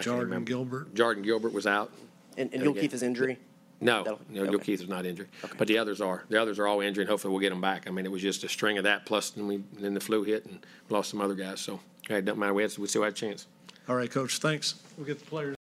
Jordan. 0.00 0.44
Gilbert. 0.44 0.94
Jordan 0.94 1.22
Gilbert 1.22 1.52
was 1.52 1.66
out. 1.66 1.90
and, 2.38 2.50
and 2.54 2.62
Yule 2.62 2.72
Okay. 2.72 2.86
Keith's 2.88 3.02
injury. 3.02 3.38
No, 3.80 4.04
That'll- 4.04 4.20
no, 4.28 4.42
Yul 4.44 4.54
okay. 4.56 4.64
Keith 4.64 4.82
is 4.82 4.88
not 4.88 5.06
injured, 5.06 5.28
but 5.56 5.66
the 5.66 5.78
others 5.78 6.00
are. 6.00 6.24
The 6.28 6.40
others 6.40 6.58
are 6.58 6.66
all 6.66 6.80
injured. 6.80 7.02
and 7.02 7.10
Hopefully, 7.10 7.32
we'll 7.32 7.40
get 7.40 7.50
them 7.50 7.60
back. 7.62 7.86
I 7.86 7.90
mean, 7.90 8.04
it 8.04 8.10
was 8.12 8.20
just 8.22 8.44
a 8.44 8.48
string 8.48 8.76
of 8.78 8.84
that. 8.84 9.06
Plus, 9.06 9.30
then 9.30 9.46
we 9.46 9.62
then 9.78 9.94
the 9.94 10.00
flu 10.00 10.22
hit 10.22 10.44
and 10.46 10.64
lost 10.90 11.10
some 11.10 11.20
other 11.20 11.34
guys. 11.34 11.60
So, 11.60 11.80
hey, 12.06 12.18
it 12.18 12.24
doesn't 12.26 12.38
matter. 12.38 12.52
We 12.54 12.62
had 12.62 12.76
we 12.78 12.86
still 12.88 13.02
had 13.02 13.12
a 13.12 13.16
chance. 13.16 13.46
All 13.88 13.96
right, 13.96 14.10
Coach, 14.10 14.38
thanks. 14.38 14.74
We'll 14.96 15.06
get 15.06 15.18
the 15.18 15.24
players. 15.24 15.48